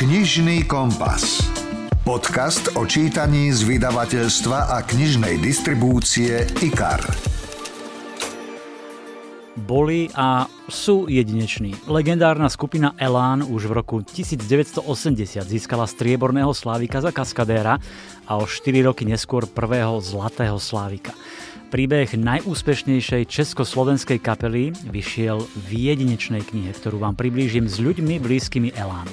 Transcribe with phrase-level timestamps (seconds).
[0.00, 1.44] Knižný kompas.
[2.08, 7.04] Podcast o čítaní z vydavateľstva a knižnej distribúcie IKAR.
[9.60, 11.76] Boli a sú jedineční.
[11.84, 14.88] Legendárna skupina Elán už v roku 1980
[15.44, 17.76] získala strieborného slávika za kaskadéra
[18.24, 21.12] a o 4 roky neskôr prvého zlatého slávika.
[21.68, 29.12] Príbeh najúspešnejšej československej kapely vyšiel v jedinečnej knihe, ktorú vám priblížim s ľuďmi blízkymi Elánu.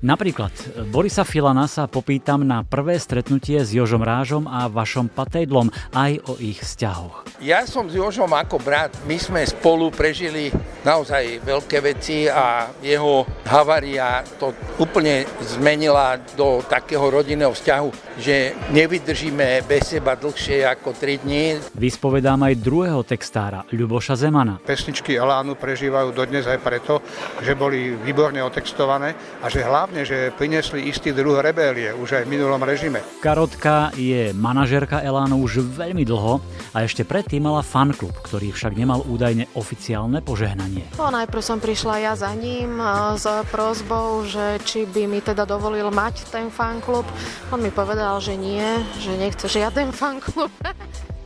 [0.00, 0.48] Napríklad
[0.88, 6.40] Borisa Filana sa popýtam na prvé stretnutie s Jožom Rážom a vašom patejdlom aj o
[6.40, 7.28] ich vzťahoch.
[7.44, 10.48] Ja som s Jožom ako brat, my sme spolu prežili
[10.88, 19.68] naozaj veľké veci a jeho havária to úplne zmenila do takého rodinného vzťahu, že nevydržíme
[19.68, 21.44] bez seba dlhšie ako 3 dní.
[21.76, 24.64] Vyspovedám aj druhého textára, Ľuboša Zemana.
[24.64, 27.04] Pesničky Elánu prežívajú dodnes aj preto,
[27.44, 29.12] že boli výborne otextované
[29.44, 33.02] a že hlavne, že priniesli istý druh rebélie už aj v minulom režime.
[33.18, 36.38] Karotka je manažerka Elánu už veľmi dlho
[36.70, 40.86] a ešte predtým mala fanklub, ktorý však nemal údajne oficiálne požehnanie.
[40.94, 42.78] No, najprv som prišla ja za ním
[43.18, 47.04] s prozbou, že či by mi teda dovolil mať ten fanklub.
[47.50, 48.64] On mi povedal, že nie,
[49.02, 50.54] že nechce žiaden fanklub.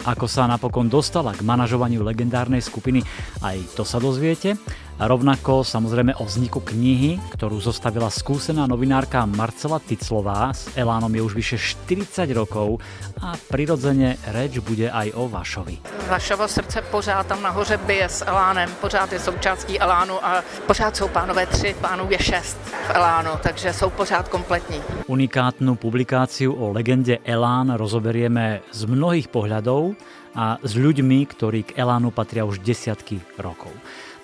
[0.05, 3.01] Ako sa napokon dostala k manažovaniu legendárnej skupiny,
[3.41, 4.53] aj to sa dozviete.
[4.95, 10.55] A rovnako samozrejme o vzniku knihy, ktorú zostavila skúsená novinárka Marcela Ticlová.
[10.55, 12.79] S Elánom je už vyše 40 rokov
[13.19, 16.07] a prirodzene reč bude aj o Vašovi.
[16.07, 21.09] Vašovo srdce pořád tam nahoře bije s Elánem, pořád je součástí Elánu a pořád jsou
[21.09, 24.79] pánové tři, pánů je šest v Elánu, takže jsou pořád kompletní.
[25.07, 29.99] Unikátnu publikáciu o legende Elán rozoberieme z mnohých pohľadov
[30.35, 33.71] a s ľuďmi, ktorí k Elánu patria už desiatky rokov.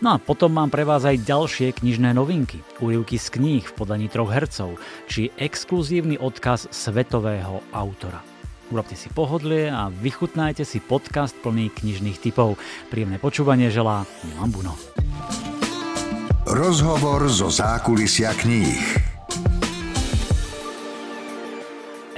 [0.01, 4.09] No a potom mám pre vás aj ďalšie knižné novinky, úryvky z kníh v podaní
[4.09, 8.25] troch hercov, či exkluzívny odkaz svetového autora.
[8.71, 12.55] Urobte si pohodlie a vychutnajte si podcast plný knižných typov.
[12.87, 14.75] Príjemné počúvanie želá Milan Buno.
[16.47, 19.10] Rozhovor zo zákulisia kníh.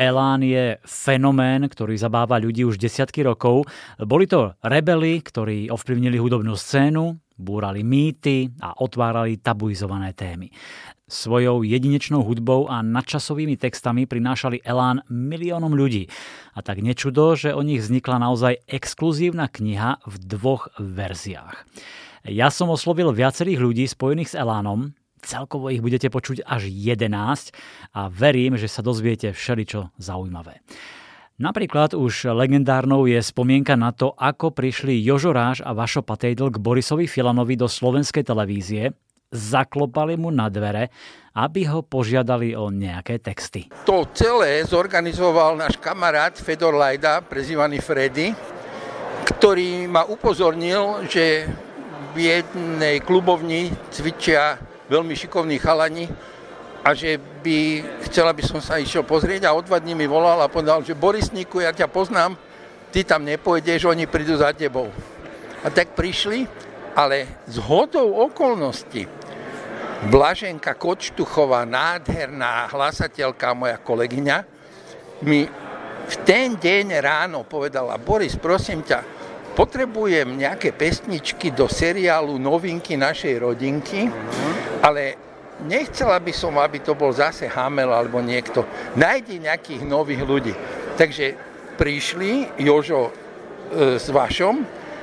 [0.03, 3.71] Elán je fenomén, ktorý zabáva ľudí už desiatky rokov.
[4.03, 10.51] Boli to rebeli, ktorí ovplyvnili hudobnú scénu, búrali mýty a otvárali tabuizované témy.
[11.07, 16.11] Svojou jedinečnou hudbou a nadčasovými textami prinášali elán miliónom ľudí.
[16.59, 21.63] A tak nečudo, že o nich vznikla naozaj exkluzívna kniha v dvoch verziách.
[22.27, 27.09] Ja som oslovil viacerých ľudí spojených s Elánom, celkovo ich budete počuť až 11
[27.95, 30.61] a verím, že sa dozviete všeličo zaujímavé.
[31.41, 36.63] Napríklad už legendárnou je spomienka na to, ako prišli Jožo Ráž a Vašo Patejdl k
[36.63, 38.93] Borisovi Filanovi do slovenskej televízie,
[39.33, 40.93] zaklopali mu na dvere,
[41.33, 43.73] aby ho požiadali o nejaké texty.
[43.89, 48.37] To celé zorganizoval náš kamarát Fedor Lajda, prezývaný Freddy,
[49.25, 51.49] ktorý ma upozornil, že
[52.13, 56.07] v jednej klubovni cvičia veľmi šikovní chalani,
[56.83, 57.59] a že by
[58.11, 60.99] chcel, aby som sa išiel pozrieť a o dva dní mi volal a povedal, že
[60.99, 62.35] Borisníku, ja ťa poznám,
[62.91, 64.91] ty tam nepôjdeš, oni prídu za tebou.
[65.63, 66.43] A tak prišli,
[66.99, 69.07] ale z hodou okolností
[70.11, 74.37] Blaženka Kočtuchová, nádherná hlasateľka, moja kolegyňa,
[75.23, 75.47] mi
[76.03, 79.22] v ten deň ráno povedala, Boris, prosím ťa,
[79.53, 84.09] potrebujem nejaké pesničky do seriálu Novinky našej rodinky,
[84.81, 85.17] ale
[85.69, 88.65] nechcela by som, aby to bol zase Hamel alebo niekto.
[88.97, 90.55] Najdi nejakých nových ľudí.
[90.97, 91.37] Takže
[91.77, 93.13] prišli Jožo e,
[94.01, 94.57] s Vašom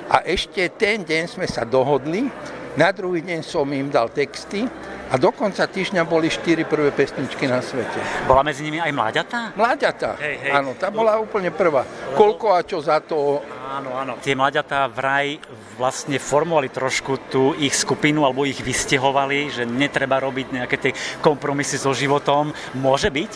[0.09, 2.29] a ešte ten deň sme sa dohodli.
[2.77, 4.65] Na druhý deň som im dal texty
[5.09, 7.97] a do konca týždňa boli štyri prvé pesničky na svete.
[8.29, 9.39] Bola medzi nimi aj mláďatá?
[9.57, 10.51] Mláďatá, hej, hej.
[10.53, 11.81] áno, tá bola úplne prvá.
[12.13, 14.17] Koľko a čo za to Áno, áno.
[14.17, 15.37] Tie mláďatá vraj
[15.77, 20.91] vlastne formovali trošku tú ich skupinu alebo ich vystehovali, že netreba robiť nejaké tie
[21.21, 22.49] kompromisy so životom.
[22.73, 23.31] Môže byť?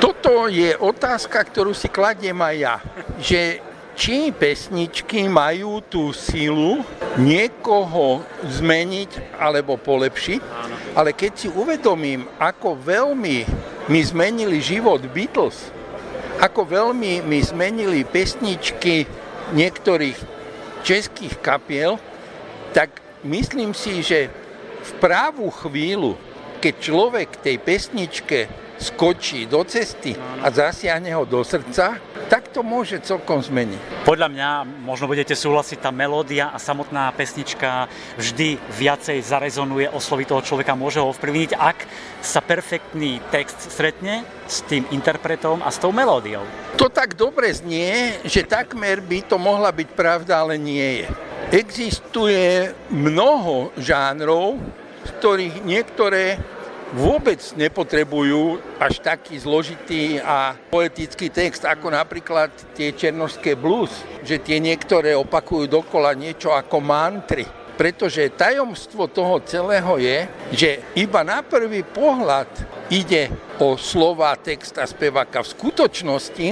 [0.00, 2.76] Toto je otázka, ktorú si kladiem aj ja.
[3.20, 3.40] Že
[4.00, 6.80] či pesničky majú tú silu
[7.20, 10.40] niekoho zmeniť alebo polepšiť,
[10.96, 13.44] ale keď si uvedomím, ako veľmi
[13.92, 15.68] mi zmenili život Beatles,
[16.40, 19.04] ako veľmi mi zmenili pesničky
[19.52, 20.18] niektorých
[20.86, 21.98] českých kapiel,
[22.72, 24.30] tak myslím si, že
[24.80, 26.16] v právu chvíľu,
[26.62, 28.38] keď človek tej pesničke
[28.80, 32.00] skočí do cesty a zasiahne ho do srdca,
[32.32, 34.08] tak to môže celkom zmeniť.
[34.08, 34.48] Podľa mňa,
[34.86, 41.02] možno budete súhlasiť, tá melódia a samotná pesnička vždy viacej zarezonuje, osloví toho človeka, môže
[41.02, 41.78] ho ovplyvniť, ak
[42.24, 46.46] sa perfektný text stretne s tým interpretom a s tou melódiou.
[46.80, 51.08] To tak dobre znie, že takmer by to mohla byť pravda, ale nie je.
[51.50, 54.62] Existuje mnoho žánrov,
[55.02, 56.38] z ktorých niektoré
[56.94, 63.90] vôbec nepotrebujú až taký zložitý a poetický text, ako napríklad tie černožské blues,
[64.26, 67.46] že tie niektoré opakujú dokola niečo ako mantry.
[67.80, 70.18] Pretože tajomstvo toho celého je,
[70.52, 70.70] že
[71.00, 72.50] iba na prvý pohľad
[72.92, 75.40] ide o slova, text a speváka.
[75.40, 76.46] V skutočnosti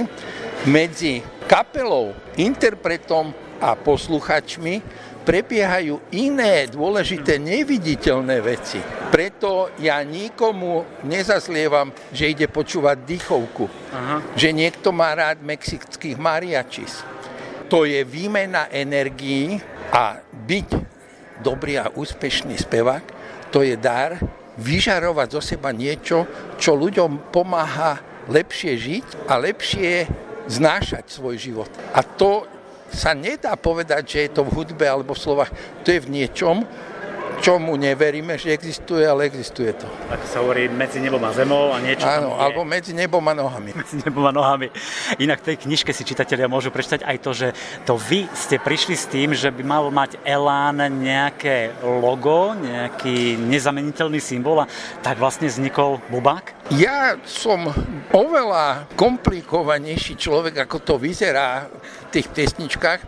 [0.65, 3.29] medzi kapelou, interpretom
[3.59, 4.81] a posluchačmi
[5.23, 8.81] prebiehajú iné dôležité neviditeľné veci.
[9.13, 13.65] Preto ja nikomu nezazlievam, že ide počúvať dýchovku.
[13.93, 14.17] Aha.
[14.33, 17.05] Že niekto má rád mexických mariachis.
[17.69, 19.61] To je výmena energií
[19.93, 20.69] a byť
[21.45, 23.05] dobrý a úspešný spevák,
[23.53, 24.19] to je dar
[24.59, 26.27] vyžarovať zo seba niečo,
[26.59, 30.05] čo ľuďom pomáha lepšie žiť a lepšie
[30.51, 31.71] znášať svoj život.
[31.95, 32.45] A to
[32.93, 35.51] sa nedá povedať, že je to v hudbe alebo v slovách.
[35.85, 36.65] To je v niečom,
[37.39, 39.87] čomu neveríme, že existuje, ale existuje to.
[40.11, 43.71] Tak sa hovorí medzi nebom a zemou a niečo Áno, alebo medzi nebom a nohami.
[43.71, 44.67] Medzi nebom a nohami.
[45.23, 47.47] Inak v tej knižke si čitatelia môžu prečítať aj to, že
[47.87, 54.19] to vy ste prišli s tým, že by mal mať Elán nejaké logo, nejaký nezameniteľný
[54.19, 54.69] symbol a
[54.99, 56.75] tak vlastne vznikol Bubák?
[56.75, 57.71] Ja som
[58.11, 61.71] oveľa komplikovanejší človek, ako to vyzerá
[62.09, 63.01] tých pesničkách,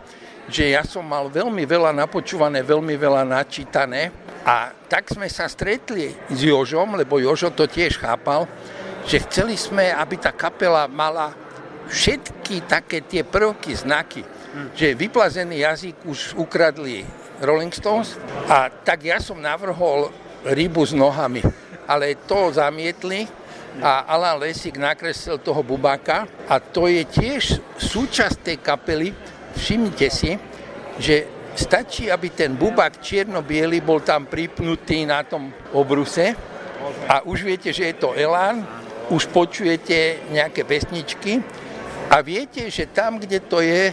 [0.50, 4.10] že ja som mal veľmi veľa napočúvané, veľmi veľa načítané
[4.42, 8.50] a tak sme sa stretli s Jožom, lebo Jožo to tiež chápal,
[9.06, 11.30] že chceli sme, aby tá kapela mala
[11.86, 14.22] všetky také tie prvky, znaky.
[14.76, 17.06] Že vyplazený jazyk už ukradli
[17.40, 20.12] Rolling Stones a tak ja som navrhol
[20.44, 21.40] rybu s nohami.
[21.88, 23.26] Ale to zamietli
[23.80, 27.42] a Alan Lesik nakreslil toho bubáka a to je tiež
[27.80, 29.08] súčasť tej kapely.
[29.56, 30.36] Všimnite si,
[31.00, 36.32] že Stačí, aby ten bubák čierno-biely bol tam pripnutý na tom obruse
[37.04, 38.64] a už viete, že je to Elán,
[39.12, 41.44] už počujete nejaké pesničky
[42.08, 43.92] a viete, že tam, kde to je,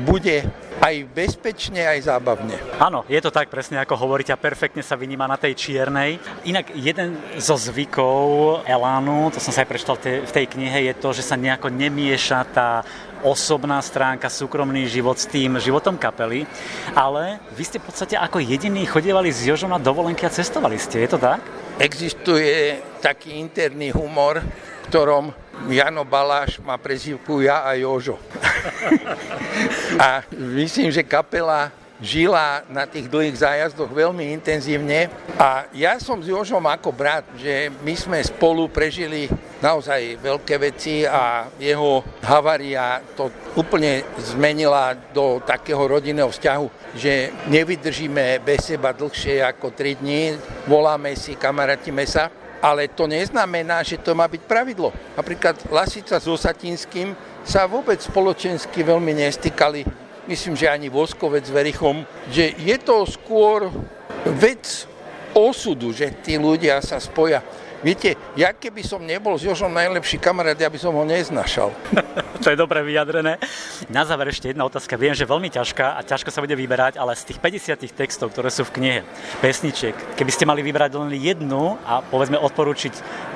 [0.00, 0.48] bude
[0.80, 2.58] aj bezpečne, aj zábavne.
[2.82, 6.18] Áno, je to tak presne ako hovoríte a perfektne sa vyníma na tej čiernej.
[6.46, 11.14] Inak jeden zo zvykov Elánu, to som sa aj prečítal v tej knihe, je to,
[11.14, 12.68] že sa nejako nemieša tá
[13.24, 16.44] osobná stránka, súkromný život s tým životom kapely,
[16.92, 21.00] ale vy ste v podstate ako jediní chodievali s Jožom na dovolenky a cestovali ste,
[21.00, 21.40] je to tak?
[21.80, 25.32] Existuje taký interný humor, v ktorom
[25.72, 28.20] Jano Baláš má prezivku Ja a Jožo.
[29.96, 30.20] a
[30.64, 31.68] myslím, že kapela
[32.00, 37.70] žila na tých dlhých zájazdoch veľmi intenzívne a ja som s Jožom ako brat, že
[37.84, 39.30] my sme spolu prežili
[39.62, 48.42] naozaj veľké veci a jeho havaria to úplne zmenila do takého rodinného vzťahu, že nevydržíme
[48.42, 50.22] bez seba dlhšie ako 3 dní,
[50.66, 52.26] voláme si, kamarátime sa,
[52.58, 54.90] ale to neznamená, že to má byť pravidlo.
[55.14, 57.14] Napríklad Lasica so Satinským
[57.46, 63.68] sa vôbec spoločensky veľmi nestýkali myslím, že ani Voskovec Verichom, že je to skôr
[64.24, 64.88] vec
[65.34, 67.42] osudu, že tí ľudia sa spoja.
[67.84, 71.68] Viete, ja keby som nebol s Jožom najlepší kamarát, ja by som ho neznašal.
[72.42, 73.36] to je dobre vyjadrené.
[73.92, 74.96] Na záver ešte jedna otázka.
[74.96, 78.48] Viem, že veľmi ťažká a ťažko sa bude vyberať, ale z tých 50 textov, ktoré
[78.48, 79.00] sú v knihe,
[79.44, 82.94] pesničiek, keby ste mali vybrať len jednu a povedzme odporučiť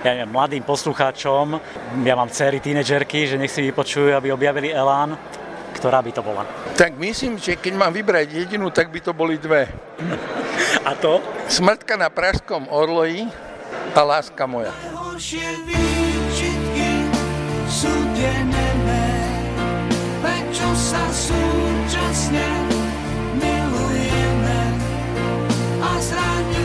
[0.08, 1.60] ja neviem, mladým poslucháčom,
[2.08, 5.12] ja mám dcery, tínedžerky, že nech si vypočujú, aby objavili Elán,
[5.78, 6.42] ktorá by to bola?
[6.74, 9.70] Tak myslím, že keď mám vybrať jedinu, tak by to boli dve.
[10.82, 11.22] A to?
[11.46, 13.30] Smrtka na Pražskom orloji
[13.94, 14.74] a láska moja.
[20.58, 22.46] prečo sa súčasne
[23.38, 24.60] milujeme
[25.78, 26.57] a zraňujeme,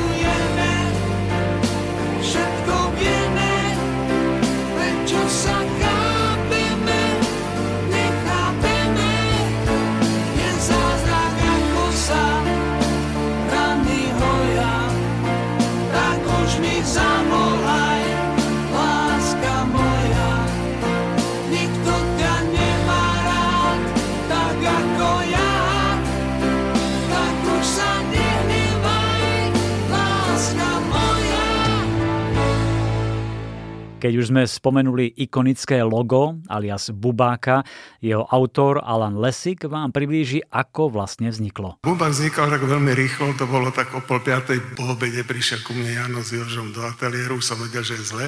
[34.23, 37.67] už sme spomenuli ikonické logo alias Bubáka,
[37.99, 41.83] jeho autor Alan Lesik vám priblíži, ako vlastne vzniklo.
[41.83, 45.75] Bubák vznikal tak veľmi rýchlo, to bolo tak o pol piatej po obede, prišiel ku
[45.75, 48.25] mne Jano s Jožom do ateliéru, som vedel, že je zle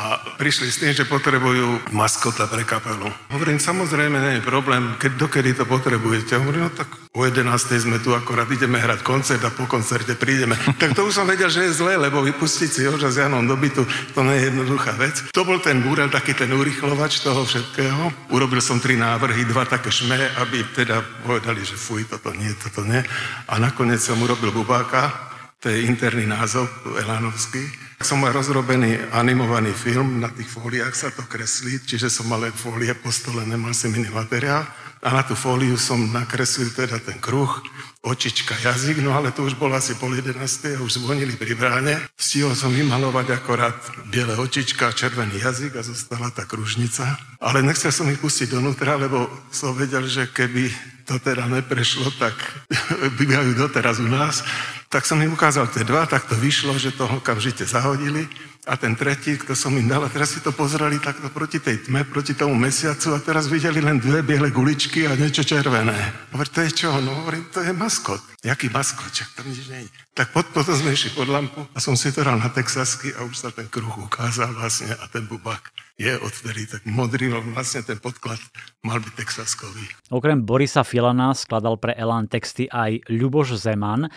[0.00, 3.12] a prišli s tým, že potrebujú maskota pre kapelu.
[3.28, 6.40] Hovorím, samozrejme, nie je problém, keď dokedy to potrebujete.
[6.40, 7.50] Hovorím, no tak o 11.
[7.84, 10.54] sme tu akorát ideme hrať koncert a po koncerte prídeme.
[10.80, 13.58] tak to už som vedel, že je zle, lebo vypustiť si Joža s Janom do
[13.58, 13.82] bytu,
[14.14, 15.17] to nie je jednoduchá vec.
[15.34, 18.30] To bol ten búrel, taký ten urychlovač toho všetkého.
[18.34, 22.82] Urobil som tri návrhy, dva také šme, aby teda povedali, že fuj, toto nie, toto
[22.84, 23.02] nie.
[23.50, 27.66] A nakoniec som urobil Bubáka, to je interný názov, Elánovský.
[27.98, 32.54] Som mal rozrobený animovaný film, na tých fóliách sa to kreslí, čiže som mal len
[32.54, 34.62] fólie po stole, nemal som iný materiál.
[35.02, 37.50] A na tú fóliu som nakreslil teda ten kruh,
[37.98, 41.98] očička, jazyk, no ale to už bolo asi pol jedenácté a už zvonili pri bráne.
[42.14, 43.74] Stihol som vymalovať akorát
[44.06, 47.18] biele očička, červený jazyk a zostala tá kružnica.
[47.42, 50.70] Ale nechcel som ich pustiť donútra, lebo som vedel, že keby
[51.10, 52.38] to teda neprešlo, tak
[53.18, 54.46] bývajú doteraz u nás.
[54.88, 58.30] Tak som im ukázal tie dva, tak to vyšlo, že to okamžite zahodili
[58.68, 61.88] a ten tretí, kto som im dal, a teraz si to pozreli takto proti tej
[61.88, 65.96] tme, proti tomu mesiacu a teraz videli len dve biele guličky a niečo červené.
[66.36, 66.92] Hovorí, to je čo?
[67.00, 68.20] No hovorím, to je maskot.
[68.44, 69.08] Jaký maskot?
[69.08, 69.90] Čak to nič nie je.
[70.12, 73.24] Tak pod, potom sme išli pod lampu a som si to dal na texasky a
[73.24, 77.82] už sa ten kruh ukázal vlastne a ten bubak je odtedy tak modrý, no vlastne
[77.82, 78.38] ten podklad
[78.86, 79.82] mal byť texaskový.
[80.14, 84.06] Okrem Borisa Filana skladal pre Elan texty aj Ľuboš Zeman.
[84.06, 84.10] E,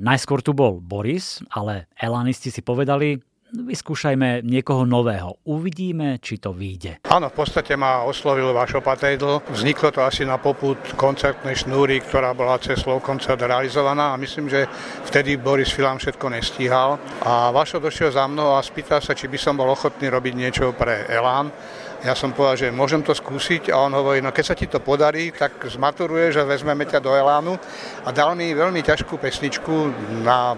[0.00, 3.20] najskôr tu bol Boris, ale Elanisti si povedali,
[3.52, 5.38] vyskúšajme niekoho nového.
[5.46, 7.02] Uvidíme, či to vyjde.
[7.10, 9.50] Áno, v podstate ma oslovil Vašo Patejdl.
[9.50, 14.48] Vzniklo to asi na poput koncertnej šnúry, ktorá bola cez Slow koncert realizovaná a myslím,
[14.48, 14.64] že
[15.10, 16.96] vtedy Boris Filan všetko nestíhal.
[17.26, 20.72] A Vašo došiel za mnou a spýtal sa, či by som bol ochotný robiť niečo
[20.72, 21.52] pre Elán.
[22.00, 24.80] Ja som povedal, že môžem to skúsiť a on hovorí, no keď sa ti to
[24.80, 27.60] podarí, tak zmaturuješ a vezmeme ťa do Elánu
[28.04, 29.92] a dal mi veľmi ťažkú pesničku
[30.24, 30.56] na,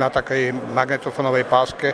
[0.00, 1.92] na takej magnetofonovej páske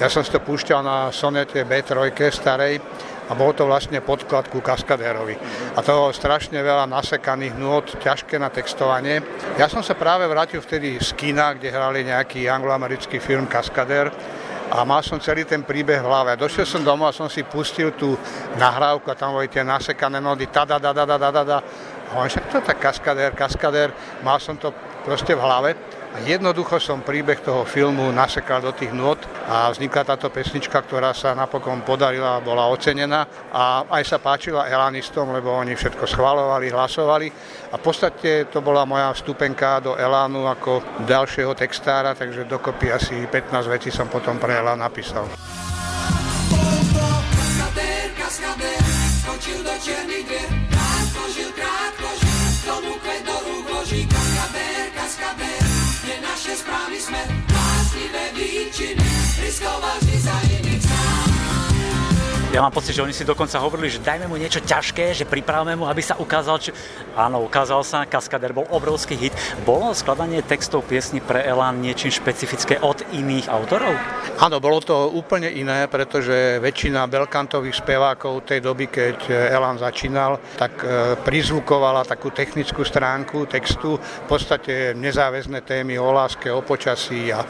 [0.00, 2.80] ja som si to púšťal na sonete B3 starej
[3.28, 5.36] a bol to vlastne podklad ku Kaskadérovi.
[5.76, 9.20] A toho strašne veľa nasekaných nôd, ťažké na textovanie.
[9.60, 14.08] Ja som sa práve vrátil vtedy z kina, kde hrali nejaký angloamerický film Kaskadér
[14.70, 16.38] a mal som celý ten príbeh v hlave.
[16.38, 18.14] Došiel som domov a som si pustil tú
[18.54, 21.58] nahrávku a tam boli tie nasekané nódy, tada, da, da, da, da, da, da.
[22.10, 23.90] A on však to je tak kaskadér, kaskadér,
[24.22, 24.70] mal som to
[25.02, 25.70] proste v hlave.
[26.10, 31.14] A jednoducho som príbeh toho filmu nasekal do tých nôd a vznikla táto pesnička, ktorá
[31.14, 36.66] sa napokon podarila a bola ocenená a aj sa páčila Elanistom, lebo oni všetko schvalovali,
[36.74, 37.30] hlasovali
[37.70, 43.26] a v podstate to bola moja vstupenka do Elánu ako ďalšieho textára, takže dokopy asi
[43.30, 45.26] 15 vecí som potom pre Elán napísal.
[54.90, 55.64] Kaskadér,
[56.06, 59.10] je naše správny smer, básnivé výčiny,
[59.42, 60.09] riskoval
[62.50, 65.78] Ja mám pocit, že oni si dokonca hovorili, že dajme mu niečo ťažké, že pripravme
[65.78, 66.58] mu, aby sa ukázal.
[66.58, 66.74] Či...
[67.14, 69.30] Áno, ukázal sa, Kaskader bol obrovský hit.
[69.62, 73.94] Bolo skladanie textov piesni pre Elán niečím špecifické od iných autorov?
[74.42, 80.82] Áno, bolo to úplne iné, pretože väčšina belkantových spevákov tej doby, keď Elán začínal, tak
[80.82, 87.46] e, prizvukovala takú technickú stránku textu, v podstate nezáväzné témy o láske, o počasí a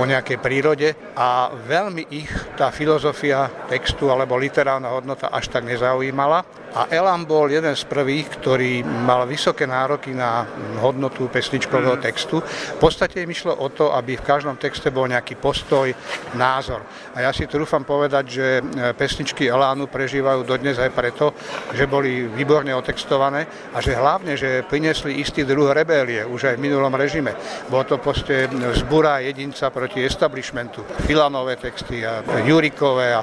[0.00, 6.46] o nejakej prírode a veľmi ich tá filozofia textu alebo literárna hodnota až tak nezaujímala.
[6.68, 10.44] A Elan bol jeden z prvých, ktorý mal vysoké nároky na
[10.78, 12.02] hodnotu pesničkového mhm.
[12.04, 12.38] textu.
[12.76, 15.90] V podstate im išlo o to, aby v každom texte bol nejaký postoj,
[16.36, 16.84] názor.
[17.16, 21.32] A ja si trúfam povedať, že e, pesničky Elánu prežívajú dodnes aj preto,
[21.72, 26.64] že boli výborne otextované a že hlavne, že priniesli istý druh rebélie už aj v
[26.68, 27.32] minulom režime.
[27.72, 30.84] Bolo to proste zbúra jedinca proti establishmentu.
[31.08, 33.20] Filanové texty a Jurikové a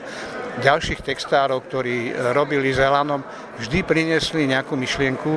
[0.62, 3.24] ďalších textárov, ktorí robili s Elanom,
[3.60, 5.32] vždy priniesli nejakú myšlienku,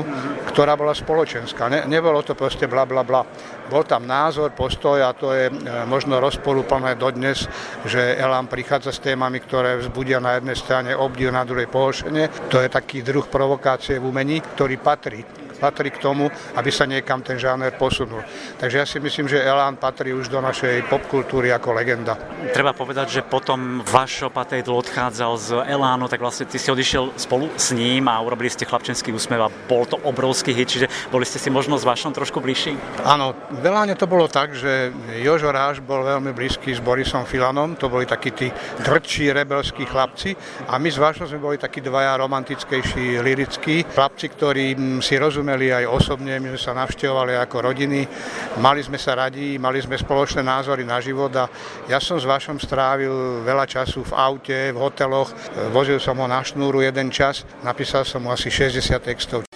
[0.55, 1.71] ktorá bola spoločenská.
[1.71, 3.23] Ne, nebolo to proste bla bla bla.
[3.69, 7.45] Bol tam názor, postoj a to je e, možno rozporúplné dodnes,
[7.85, 12.49] že Elan prichádza s témami, ktoré vzbudia na jednej strane obdiv, na druhej pohoršenie.
[12.49, 15.21] To je taký druh provokácie v umení, ktorý patrí
[15.59, 18.23] patrí k tomu, aby sa niekam ten žáner posunul.
[18.63, 22.15] Takže ja si myslím, že Elán patrí už do našej popkultúry ako legenda.
[22.55, 27.51] Treba povedať, že potom Vašo Patejdl odchádzal z Elánu, tak vlastne ty si odišiel spolu
[27.59, 31.43] s ním a urobili ste chlapčenský úsmev a bol to obrovský hit, čiže boli ste
[31.43, 32.79] si možno s Vašom trošku bližší?
[33.03, 37.75] Áno, v Eláne to bolo tak, že Jožo Ráš bol veľmi blízky s Borisom Filanom,
[37.75, 38.53] to boli takí tí
[38.85, 40.37] tvrdší rebelskí chlapci
[40.69, 44.67] a my s Vašom sme boli takí dvaja romantickejší, lirickí chlapci, ktorí
[45.01, 48.05] si rozumeli aj osobne, my sme sa navštevovali ako rodiny,
[48.61, 51.49] mali sme sa radi, mali sme spoločné názory na život a
[51.89, 55.33] ja som s Vašom strávil veľa času v aute, v hoteloch,
[55.73, 59.48] vozil som ho na šnúru jeden čas, napísal som mu asi 60 textov.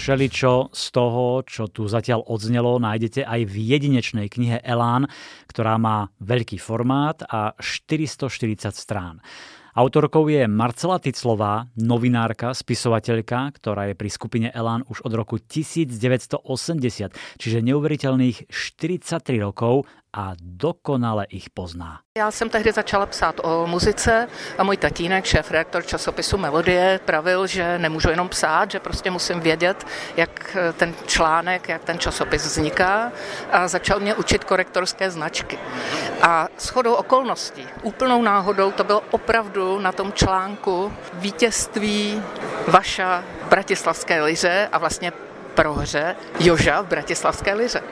[0.00, 5.04] Všeličo z toho, čo tu zatiaľ odznelo, nájdete aj v jedinečnej knihe Elán,
[5.44, 8.32] ktorá má veľký formát a 440
[8.72, 9.20] strán.
[9.76, 16.40] Autorkou je Marcela Ticlová, novinárka, spisovateľka, ktorá je pri skupine Elán už od roku 1980,
[17.36, 19.84] čiže neuveriteľných 43 rokov
[20.16, 22.00] a dokonale ich pozná.
[22.18, 27.78] Já jsem tehdy začala psát o muzice a můj tatínek, šéf-redaktor časopisu Melodie, pravil, že
[27.78, 29.86] nemůžu jenom psát, že prostě musím vědět,
[30.16, 33.12] jak ten článek, jak ten časopis vzniká
[33.52, 35.58] a začal mě učit korektorské značky.
[36.22, 42.22] A shodou okolností, úplnou náhodou, to bylo opravdu na tom článku vítězství
[42.68, 45.12] Vaša Bratislavské liře a vlastně
[45.60, 47.82] prohře Joža v Bratislavské liře.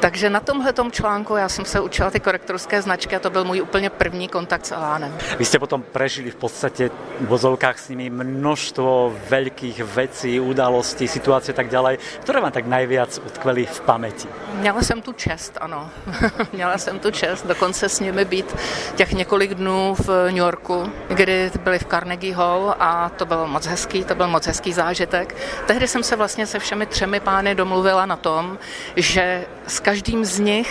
[0.00, 3.62] Takže na tomhle článku já jsem se učila ty korektorské značky a to byl můj
[3.62, 5.18] úplně první kontakt s Alánem.
[5.38, 11.52] Vy jste potom prežili v podstatě v vozovkách s nimi množstvo veľkých vecí, udalostí, situácií
[11.52, 14.28] a tak ďalej, které vám tak najviac utkveli v paměti?
[14.54, 15.90] Měla jsem tu čest, ano.
[16.52, 18.56] Měla jsem tu čest dokonce s nimi být
[18.96, 23.66] těch několik dnů v New Yorku, kdy byli v Carnegie Hall a to bylo moc
[23.66, 25.36] hezký, to byl moc hezký zážitek.
[25.66, 28.54] Tehdy jsem se vlastně se všemi třemi pány domluvila na tom,
[28.94, 30.70] že s každým z nich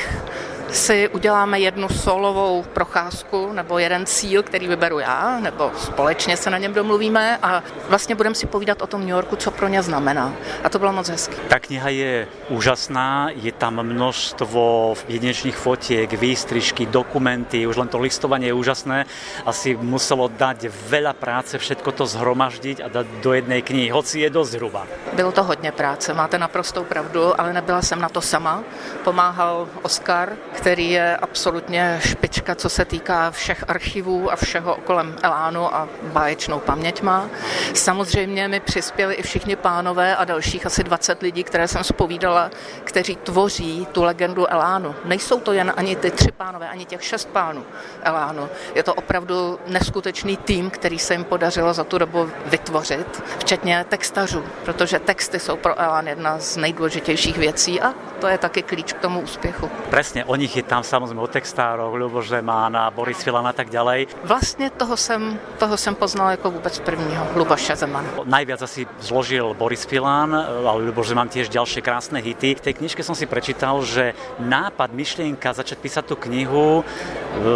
[0.71, 6.57] si uděláme jednu solovou procházku nebo jeden cíl, který vyberu já, nebo společně se na
[6.57, 10.33] něm domluvíme a vlastně budeme si povídat o tom New Yorku, co pro ně znamená.
[10.63, 11.35] A to bylo moc hezky.
[11.47, 18.48] Ta kniha je úžasná, je tam množstvo jedinečných fotiek, výstrižky, dokumenty, už len to listovanie
[18.48, 19.05] je úžasné.
[19.46, 24.29] Asi muselo dať veľa práce všetko to zhromaždiť a dať do jednej knihy, hoci je
[24.29, 24.87] dosť hruba.
[25.13, 28.63] Bylo to hodně práce, máte naprostou pravdu, ale nebyla jsem na to sama.
[29.03, 35.75] Pomáhal Oskar, který je absolutně špička, co se týká všech archivů a všeho kolem Elánu
[35.75, 37.29] a báječnou paměť má.
[37.74, 42.51] Samozřejmě mi přispěli i všichni pánové a dalších asi 20 lidí, které jsem spovídala,
[42.83, 44.95] kteří tvoří tu legendu Elánu.
[45.05, 47.63] Nejsou to jen ani ty tři pánové, ani těch šest pánů
[48.03, 48.50] Elánu.
[48.75, 54.43] Je to opravdu neskutečný tým, který se jim podařilo za tu dobu vytvořit, včetně textařů,
[54.65, 59.00] protože texty jsou pro Elán jedna z nejdůležitějších věcí a to je taky klíč k
[59.00, 59.69] tomu úspěchu.
[59.89, 63.70] Presne, o nich je tam samozrejme o textároch, Ľuboš Zeman a Boris Filan a tak
[63.70, 64.07] ďalej.
[64.24, 68.09] Vlastně toho jsem, toho jsem poznal jako vůbec prvního, Luboša Zemana.
[68.25, 70.35] Najviac asi zložil Boris Filan,
[70.66, 72.55] ale Ľuboš Zeman tiež ďalšie krásne hity.
[72.55, 76.83] V tej knižke som si prečítal, že nápad, myšlienka začať písať tú knihu e,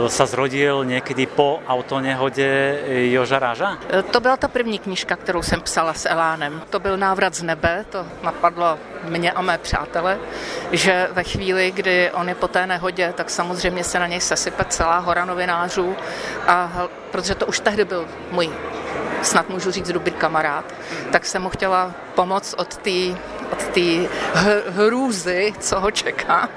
[0.09, 2.79] sa zrodil někdy po autonehode
[3.11, 3.77] Joža Ráža?
[3.89, 6.61] E, to byla ta první knižka, kterou jsem psala s Elánem.
[6.69, 10.19] To byl Návrat z nebe, to napadlo mě a mé přátele,
[10.71, 14.65] že ve chvíli, kdy on je po té nehodě, tak samozřejmě se na něj sesype
[14.69, 15.95] celá hora novinářů,
[16.47, 18.49] a, protože to už tehdy byl můj
[19.23, 20.65] snad můžu říct dobrý kamarád,
[21.11, 23.15] tak jsem mu chtěla pomoct od té
[23.53, 23.77] od
[24.69, 26.49] hrůzy, co ho čeká,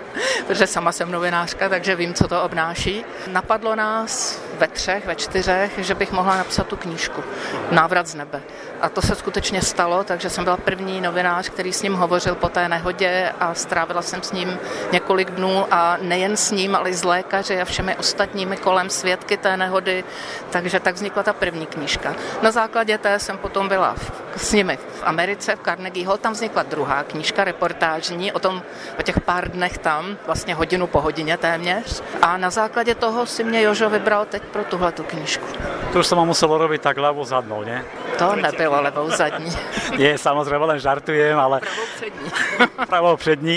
[0.47, 3.05] protože sama jsem novinářka, takže vím, co to obnáší.
[3.27, 7.25] Napadlo nás ve třech, ve čtyřech, že bych mohla napsat tu knížku
[7.71, 8.43] Návrat z nebe.
[8.81, 12.49] A to se skutečně stalo, takže jsem byla první novinář, který s ním hovořil po
[12.49, 14.59] té nehodě a strávila jsem s ním
[14.93, 19.37] několik dnů a nejen s ním, ale i s lékaři a všemi ostatními kolem svědky
[19.37, 20.05] té nehody.
[20.51, 22.15] Takže tak vznikla ta první knížka.
[22.43, 24.05] Na základě té jsem potom byla v,
[24.37, 28.63] s nimi v Americe, v Carnegie Hall, tam vznikla druhá knížka reportážní o tom,
[28.99, 32.03] o těch pár dnech tam, vlastně hodinu po hodině téměř.
[32.23, 35.45] A na základě toho si mě Jožo vybral teď pro tuhle tu knížku.
[35.93, 37.85] To už se vám muselo robiť tak ľavou zadnou, ne?
[38.19, 39.53] To nebylo levou zadní.
[40.01, 41.61] Nie, samozrejme len žartujem, ale...
[41.61, 42.29] Pravou přední.
[42.87, 43.57] Pravou přední.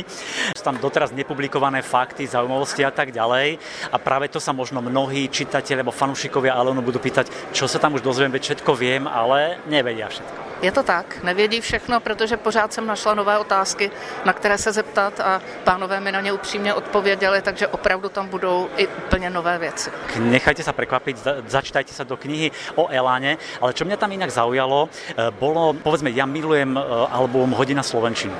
[0.58, 3.58] Sú tam doteraz nepublikované fakty, zaujímavosti a tak ďalej.
[3.92, 7.96] A práve to sa možno mnohí čitatelia alebo fanúšikovia Alonu budú pýtať, čo sa tam
[7.96, 10.50] už dozviem, veď všetko viem, ale nevedia všetko.
[10.62, 13.92] Je to tak, nevědí všechno, protože pořád jsem našla nové otázky,
[14.26, 18.70] na které se zeptat a pánové mi na ně upřímně odpověděli, takže opravdu tam budou
[18.78, 19.92] i úplně nové věci.
[20.20, 24.90] Nechajte sa prekvapiť, začítajte sa do knihy o Eláne, ale čo mňa tam inak zaujalo,
[24.90, 26.82] e, bolo, povedzme, ja milujem e,
[27.14, 28.34] album Hodina Slovenčiny.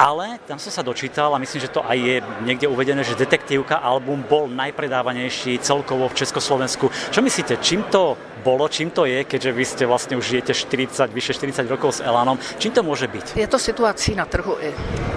[0.00, 2.16] Ale tam som sa dočítal a myslím, že to aj je
[2.48, 6.88] niekde uvedené, že detektívka album bol najpredávanejší celkovo v Československu.
[6.88, 11.12] Čo myslíte, čím to bolo, čím to je, keďže vy ste vlastne už žijete 40,
[11.12, 13.36] vyše 40 rokov s Elánom, čím to môže byť?
[13.38, 14.72] Je to situací na trhu i.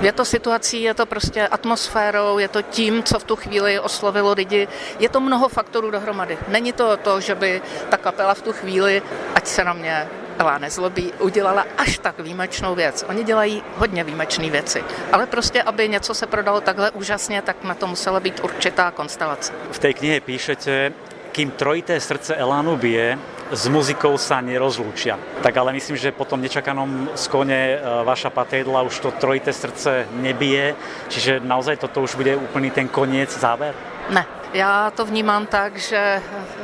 [0.06, 4.34] Je to situací, je to prostě atmosférou, je to tím, co v tu chvíli oslovilo
[4.34, 4.68] lidi.
[5.00, 6.38] Je to mnoho faktorů dohromady.
[6.48, 9.02] Není to to, že by ta kapela v tu chvíli,
[9.36, 10.08] ať se na mě
[10.40, 13.06] Elá nezlobí, udělala až tak výjimečnou věc.
[13.10, 17.74] Oni dělají hodně výjimečné věci, ale prostě, aby něco se prodalo takhle úžasně, tak na
[17.74, 19.54] to musela být určitá konstelace.
[19.72, 20.92] V tej knihe píšete,
[21.32, 23.20] kým trojité srdce Elánu bije,
[23.52, 25.20] s muzikou sa nerozlúčia.
[25.42, 30.08] Tak ale myslím, že po tom nečakanom skone e, vaša patédla už to trojité srdce
[30.18, 30.76] nebije,
[31.10, 33.76] čiže naozaj toto už bude úplný ten koniec, záver?
[34.10, 36.22] Ne, já to vnímám tak, že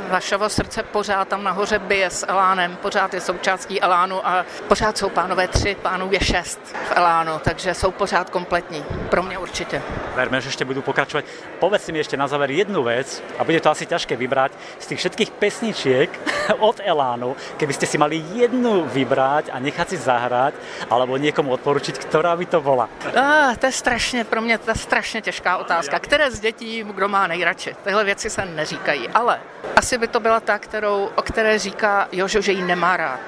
[0.09, 5.09] vaševo srdce pořád tam nahoře bije s Elánem, pořád je součástí Elánu a pořád jsou
[5.09, 8.85] pánové tři, pánů je šest v Elánu, takže jsou pořád kompletní.
[9.09, 9.81] Pro mě určitě.
[10.15, 11.23] Verme, že ešte budú pokračovať.
[11.63, 14.99] Povedz mi ešte na záver jednu vec, a bude to asi ťažké vybrať, z tých
[14.99, 16.09] všetkých pesničiek
[16.59, 20.53] od Elánu, keby ste si mali jednu vybrať a nechať si zahrať,
[20.89, 22.89] alebo niekomu odporučiť, ktorá by to bola?
[23.15, 25.99] Ah, to je strašně, pro mě to je strašně těžká otázka.
[25.99, 27.75] Které z dětí kdo má nejradši?
[27.83, 29.39] Tyhle věci se neříkají, ale
[29.75, 33.19] asi by to byla ta, kterou, o které říká Jožo, že ji nemá rád.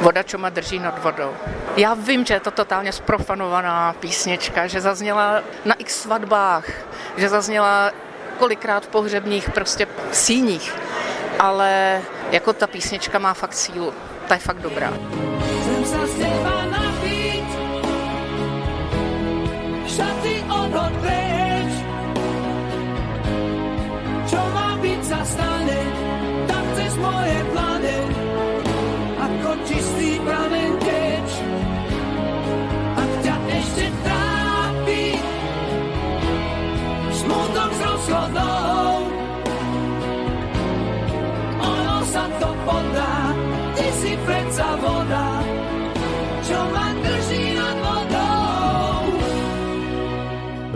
[0.00, 1.32] Voda, čo ma drží nad vodou.
[1.76, 6.64] Já vím, že je to totálně sprofanovaná písnička, že zazněla na x svatbách,
[7.16, 7.92] že zazněla
[8.38, 10.74] kolikrát v pohřebních prostě síních,
[11.42, 13.92] ale jako ta písnička má fakt sílu.
[14.28, 14.92] Ta je fakt dobrá.
[15.62, 16.02] Chcem sa
[19.92, 21.72] šaty odhod preč.
[24.30, 25.20] Čo má byť sa
[26.48, 27.98] tam cez moje plane,
[29.20, 31.30] ako čistý pramen teč.
[32.96, 35.04] Ak ťa ešte trápi,
[37.12, 37.70] smutok
[42.12, 43.32] ono sa to podá,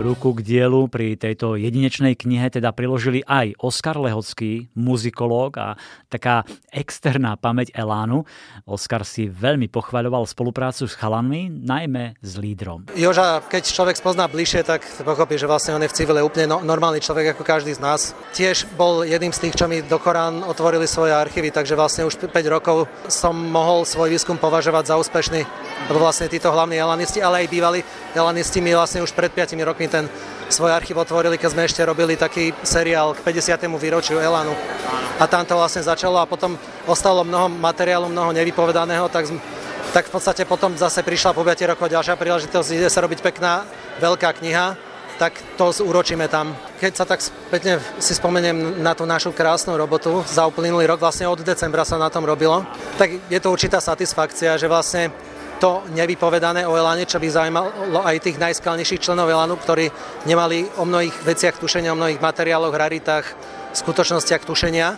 [0.07, 5.75] Ruku k dielu pri tejto jedinečnej knihe teda priložili aj Oskar Lehocký, muzikológ a
[6.07, 8.23] taká externá pamäť Elánu.
[8.63, 12.87] Oskar si veľmi pochvaľoval spoluprácu s chalanmi, najmä s lídrom.
[12.95, 16.63] Joža, keď človek spozná bližšie, tak pochopí, že vlastne on je v civile úplne no,
[16.63, 18.15] normálny človek ako každý z nás.
[18.31, 22.31] Tiež bol jedným z tých, čo mi do Korán otvorili svoje archívy, takže vlastne už
[22.31, 25.43] 5 rokov som mohol svoj výskum považovať za úspešný,
[25.91, 27.83] lebo vlastne títo hlavní elanisti, ale aj bývalí
[28.15, 29.96] elanisti mi vlastne už pred 5 rokmi
[30.49, 33.67] svoj archív otvorili, keď sme ešte robili taký seriál k 50.
[33.79, 34.55] výročiu Elanu.
[35.17, 36.55] A tam to vlastne začalo a potom
[36.85, 39.27] ostalo mnoho materiálu, mnoho nevypovedaného, tak,
[39.91, 43.65] tak v podstate potom zase prišla po 5 rokov ďalšia príležitosť, ide sa robiť pekná,
[43.97, 44.77] veľká kniha,
[45.17, 46.53] tak to uročíme tam.
[46.77, 51.25] Keď sa tak spätne si spomeniem na tú našu krásnu robotu za uplynulý rok, vlastne
[51.25, 52.61] od decembra sa na tom robilo,
[53.01, 55.09] tak je to určitá satisfakcia, že vlastne
[55.57, 59.89] to nevypovedané o Elane, čo by zaujímalo aj tých najskalnejších členov Elanu, ktorí
[60.29, 63.25] nemali o mnohých veciach tušenia, o mnohých materiáloch, raritách,
[63.73, 64.97] skutočnostiach tušenia,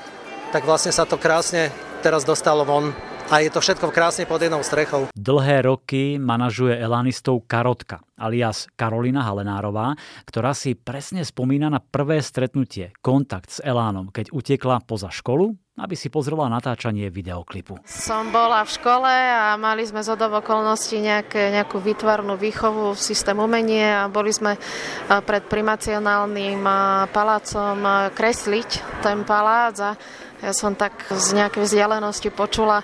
[0.52, 2.92] tak vlastne sa to krásne teraz dostalo von
[3.30, 5.06] a je to všetko krásne pod jednou strechou.
[5.14, 9.94] Dlhé roky manažuje Elanistov Karotka, alias Karolina Halenárová,
[10.26, 15.96] ktorá si presne spomína na prvé stretnutie, kontakt s Elánom, keď utekla poza školu, aby
[15.96, 17.80] si pozrela natáčanie videoklipu.
[17.86, 23.88] Som bola v škole a mali sme z okolností nejaké, nejakú výtvarnú výchovu, systém umenie
[23.88, 29.92] a boli sme a, pred primacionálnym a, palácom a, kresliť ten palác a
[30.40, 32.80] ja som tak z nejakej vzdialenosti počula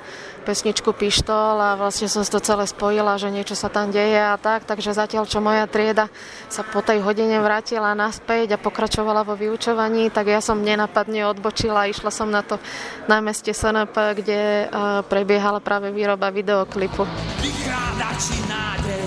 [0.46, 4.38] pesničku Pištol a vlastne som si to celé spojila, že niečo sa tam deje a
[4.38, 6.14] tak, takže zatiaľ, čo moja trieda
[6.46, 11.84] sa po tej hodine vrátila naspäť a pokračovala vo vyučovaní, tak ja som nenapadne odbočila
[11.84, 12.62] a išla som na to
[13.10, 14.68] námestie SNP, kde eh,
[15.10, 17.10] prebiehala práve výroba videoklipu.
[17.42, 19.05] Vykrádači nádeje,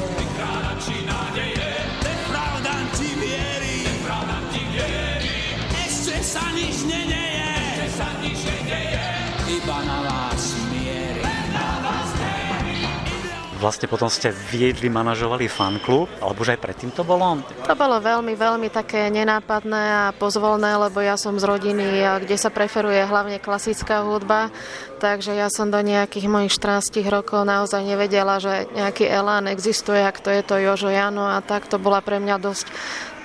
[13.58, 17.42] Vlastne potom ste viedli, manažovali fanklub, alebo už aj predtým to bolo?
[17.66, 22.54] To bolo veľmi, veľmi také nenápadné a pozvolné, lebo ja som z rodiny, kde sa
[22.54, 24.54] preferuje hlavne klasická hudba,
[25.02, 30.22] takže ja som do nejakých mojich 14 rokov naozaj nevedela, že nejaký elán existuje, ak
[30.22, 32.66] to je to Jožo Jano a tak to bola pre mňa dosť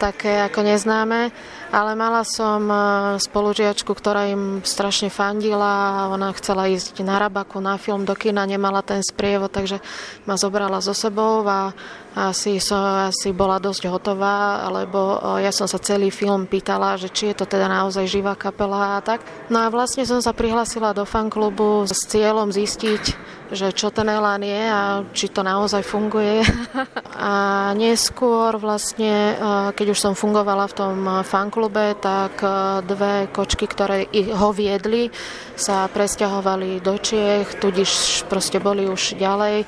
[0.03, 1.31] také ako neznáme
[1.73, 2.77] ale mala som e,
[3.17, 8.85] spolužiačku, ktorá im strašne fandila ona chcela ísť na rabaku, na film, do kina, nemala
[8.85, 9.81] ten sprievod, takže
[10.29, 11.73] ma zobrala so sebou a
[12.13, 17.09] asi, som, asi bola dosť hotová, lebo e, ja som sa celý film pýtala, že
[17.09, 19.25] či je to teda naozaj živá kapela a tak.
[19.49, 23.17] No a vlastne som sa prihlásila do fanklubu s cieľom zistiť,
[23.51, 26.45] že čo ten Elán je a či to naozaj funguje.
[27.17, 27.33] a
[27.75, 29.35] neskôr vlastne, e,
[29.75, 32.47] keď už som fungovala v tom fanklube, tak e,
[32.85, 35.11] dve kočky, ktoré ho viedli,
[35.57, 39.65] sa presťahovali do Čiech, tudíž proste boli už ďalej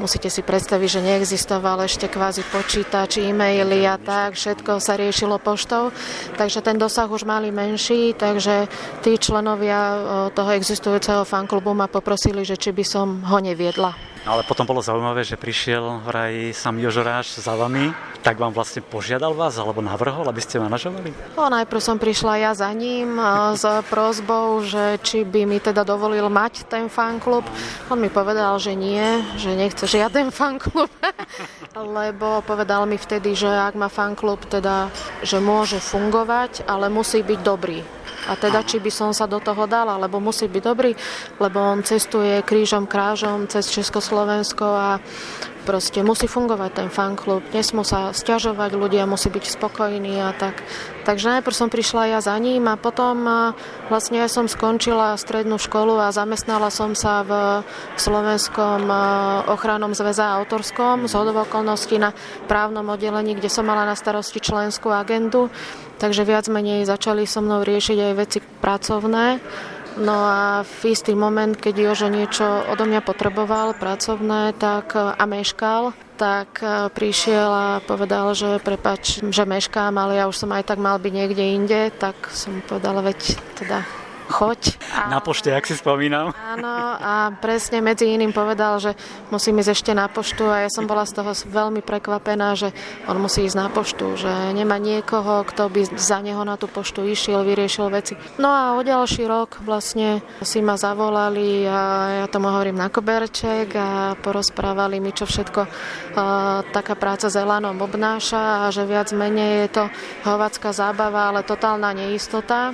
[0.00, 5.92] Musíte si predstaviť, že neexistoval ešte kvázi počítač, e-maily a tak, všetko sa riešilo poštou,
[6.40, 8.64] takže ten dosah už mali menší, takže
[9.04, 10.00] tí členovia
[10.32, 13.92] toho existujúceho fanklubu ma poprosili, že či by som ho neviedla.
[14.30, 17.90] Ale potom bolo zaujímavé, že prišiel vraj sám Jožoráš za vami,
[18.22, 21.10] tak vám vlastne požiadal vás alebo navrhol, aby ste manažovali?
[21.34, 23.18] No, najprv som prišla ja za ním
[23.58, 27.42] s prozbou, že či by mi teda dovolil mať ten fanklub.
[27.90, 29.02] On mi povedal, že nie,
[29.34, 30.94] že nechce žiaden fanklub,
[31.74, 34.94] lebo povedal mi vtedy, že ak má fanklub, teda,
[35.26, 37.82] že môže fungovať, ale musí byť dobrý
[38.30, 40.94] a teda, či by som sa do toho dala, lebo musí byť dobrý,
[41.42, 45.02] lebo on cestuje krížom, krážom cez Československo a
[45.66, 50.62] proste musí fungovať ten fanklub, nesmú sa stiažovať, ľudia musí byť spokojní a tak.
[51.10, 53.26] Takže najprv som prišla ja za ním a potom
[53.90, 57.66] vlastne ja som skončila strednú školu a zamestnala som sa v
[57.98, 58.86] Slovenskom
[59.50, 62.14] ochrannom zväze autorskom z okolností na
[62.46, 65.50] právnom oddelení, kde som mala na starosti členskú agendu
[66.00, 69.36] Takže viac menej začali so mnou riešiť aj veci pracovné.
[70.00, 75.92] No a v istý moment, keď Jožo niečo odo mňa potreboval pracovné tak, a meškal,
[76.20, 80.76] tak e, prišiel a povedal, že prepač, že meškám, ale ja už som aj tak
[80.76, 83.80] mal byť niekde inde, tak som povedala, veď teda
[84.30, 84.78] choď.
[84.94, 86.30] A, na pošte, ak si spomínam.
[86.32, 88.94] Áno, a presne medzi iným povedal, že
[89.34, 92.70] musím ísť ešte na poštu a ja som bola z toho veľmi prekvapená, že
[93.10, 97.02] on musí ísť na poštu, že nemá niekoho, kto by za neho na tú poštu
[97.04, 98.14] išiel, vyriešil veci.
[98.38, 101.80] No a o ďalší rok vlastne si ma zavolali a
[102.24, 105.70] ja tomu hovorím na koberček a porozprávali mi, čo všetko uh,
[106.70, 109.84] taká práca s Elanom obnáša a že viac menej je to
[110.28, 112.72] hovacká zábava, ale totálna neistota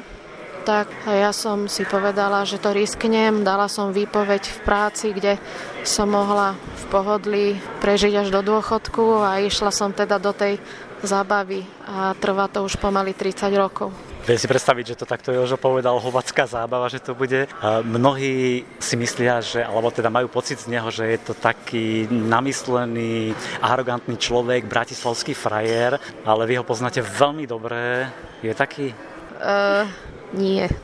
[0.67, 3.47] tak a ja som si povedala, že to risknem.
[3.47, 5.39] Dala som výpoveď v práci, kde
[5.87, 7.47] som mohla v pohodlí
[7.79, 10.59] prežiť až do dôchodku a išla som teda do tej
[11.07, 13.95] zábavy a trvá to už pomaly 30 rokov.
[14.27, 17.47] Viem si predstaviť, že to takto Jožo povedal, hovacká zábava, že to bude.
[17.87, 23.39] Mnohí si myslia, že, alebo teda majú pocit z neho, že je to taký namyslený,
[23.63, 28.11] arogantný človek, bratislavský frajer, ale vy ho poznáte veľmi dobre.
[28.43, 28.91] Je taký?
[29.39, 29.87] Uh,
[30.37, 30.69] nie.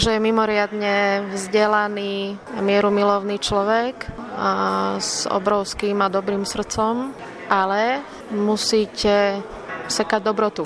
[0.00, 4.50] že je mimoriadne vzdelaný mierumilovný človek a
[4.96, 7.12] s obrovským a dobrým srdcom,
[7.52, 8.00] ale
[8.32, 9.42] musíte
[9.90, 10.64] sekať dobrotu.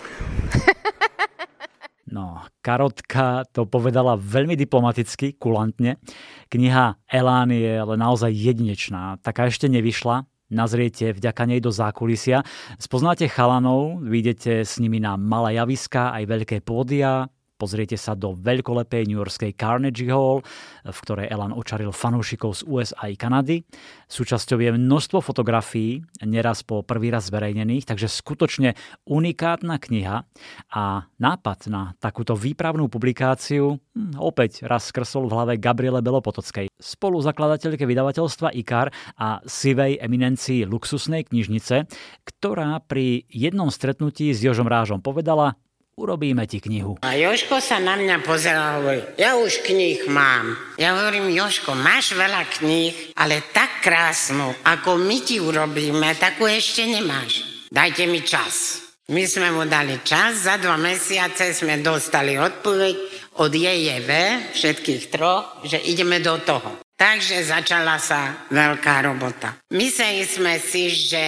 [2.07, 5.99] No, Karotka to povedala veľmi diplomaticky, kulantne.
[6.47, 9.19] Kniha Elán je ale naozaj jedinečná.
[9.21, 12.43] Taká ešte nevyšla, nazriete vďaka nej do zákulisia.
[12.79, 19.09] Spoznáte chalanov, vidíte s nimi na malé javiska, aj veľké pódia, Pozriete sa do veľkolepej
[19.09, 20.45] Yorkskej Carnegie Hall,
[20.85, 23.65] v ktorej Elan očaril fanúšikov z USA i Kanady.
[24.13, 28.77] Súčasťou je množstvo fotografií, neraz po prvý raz zverejnených, takže skutočne
[29.09, 30.29] unikátna kniha
[30.69, 30.85] a
[31.17, 38.53] nápad na takúto výpravnú publikáciu hm, opäť raz skrsol v hlave Gabriele Belopotockej, spoluzakladateľke vydavateľstva
[38.53, 41.89] IKAR a sivej eminencii luxusnej knižnice,
[42.29, 45.57] ktorá pri jednom stretnutí s Jožom Rážom povedala,
[45.97, 47.01] urobíme ti knihu.
[47.01, 50.53] A Joško sa na mňa pozeral a hovorí, ja už kníh mám.
[50.77, 56.85] Ja hovorím, Joško, máš veľa kníh, ale tak krásnu, ako my ti urobíme, takú ešte
[56.85, 57.65] nemáš.
[57.73, 58.85] Dajte mi čas.
[59.09, 62.97] My sme mu dali čas, za dva mesiace sme dostali odpoveď
[63.41, 64.11] od JJV,
[64.53, 66.86] všetkých troch, že ideme do toho.
[66.97, 69.61] Takže začala sa veľká robota.
[69.77, 71.25] Mysleli sme si, že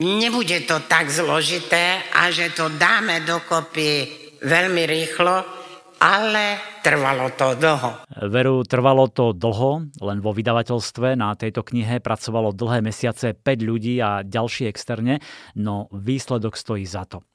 [0.00, 4.08] nebude to tak zložité a že to dáme dokopy
[4.40, 5.65] veľmi rýchlo,
[6.06, 8.06] ale trvalo to dlho.
[8.30, 13.98] Veru, trvalo to dlho, len vo vydavateľstve na tejto knihe pracovalo dlhé mesiace 5 ľudí
[13.98, 15.18] a ďalší externe,
[15.58, 17.26] no výsledok stojí za to.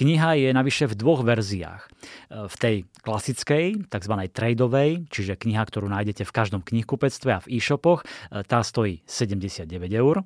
[0.00, 1.82] Kniha je navyše v dvoch verziách.
[2.48, 4.14] V tej klasickej, tzv.
[4.32, 8.08] tradeovej, čiže kniha, ktorú nájdete v každom knihkupectve a v e-shopoch,
[8.48, 10.24] tá stojí 79 eur.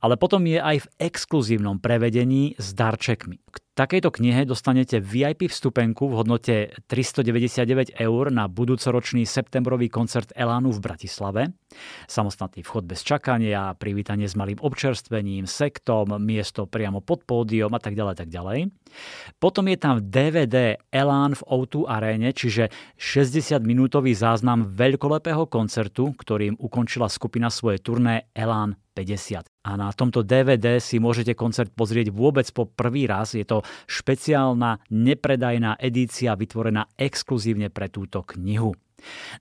[0.00, 3.36] Ale potom je aj v exkluzívnom prevedení s darčekmi.
[3.78, 10.82] Takejto knihe dostanete VIP vstupenku v hodnote 399 eur na budúcoročný septembrový koncert Elánu v
[10.82, 11.54] Bratislave.
[12.10, 17.94] Samostatný vchod bez čakania, privítanie s malým občerstvením, sektom, miesto priamo pod pódium a tak
[17.94, 18.66] ďalej, tak ďalej.
[19.38, 27.06] Potom je tam DVD Elán v O2 aréne, čiže 60-minútový záznam veľkolepého koncertu, ktorým ukončila
[27.06, 29.46] skupina svoje turné Elán 50.
[29.46, 33.38] A na tomto DVD si môžete koncert pozrieť vôbec po prvý raz.
[33.38, 38.74] Je to špeciálna, nepredajná edícia vytvorená exkluzívne pre túto knihu.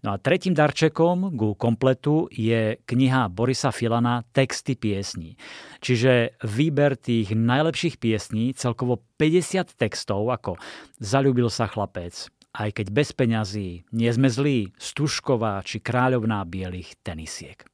[0.05, 5.33] No a tretím darčekom ku kompletu je kniha Borisa Filana Texty piesní.
[5.81, 10.61] Čiže výber tých najlepších piesní, celkovo 50 textov ako
[11.01, 17.65] Zalúbil sa chlapec, aj keď bez peňazí, Nie sme zlí, Stužková či Kráľovná bielých tenisiek.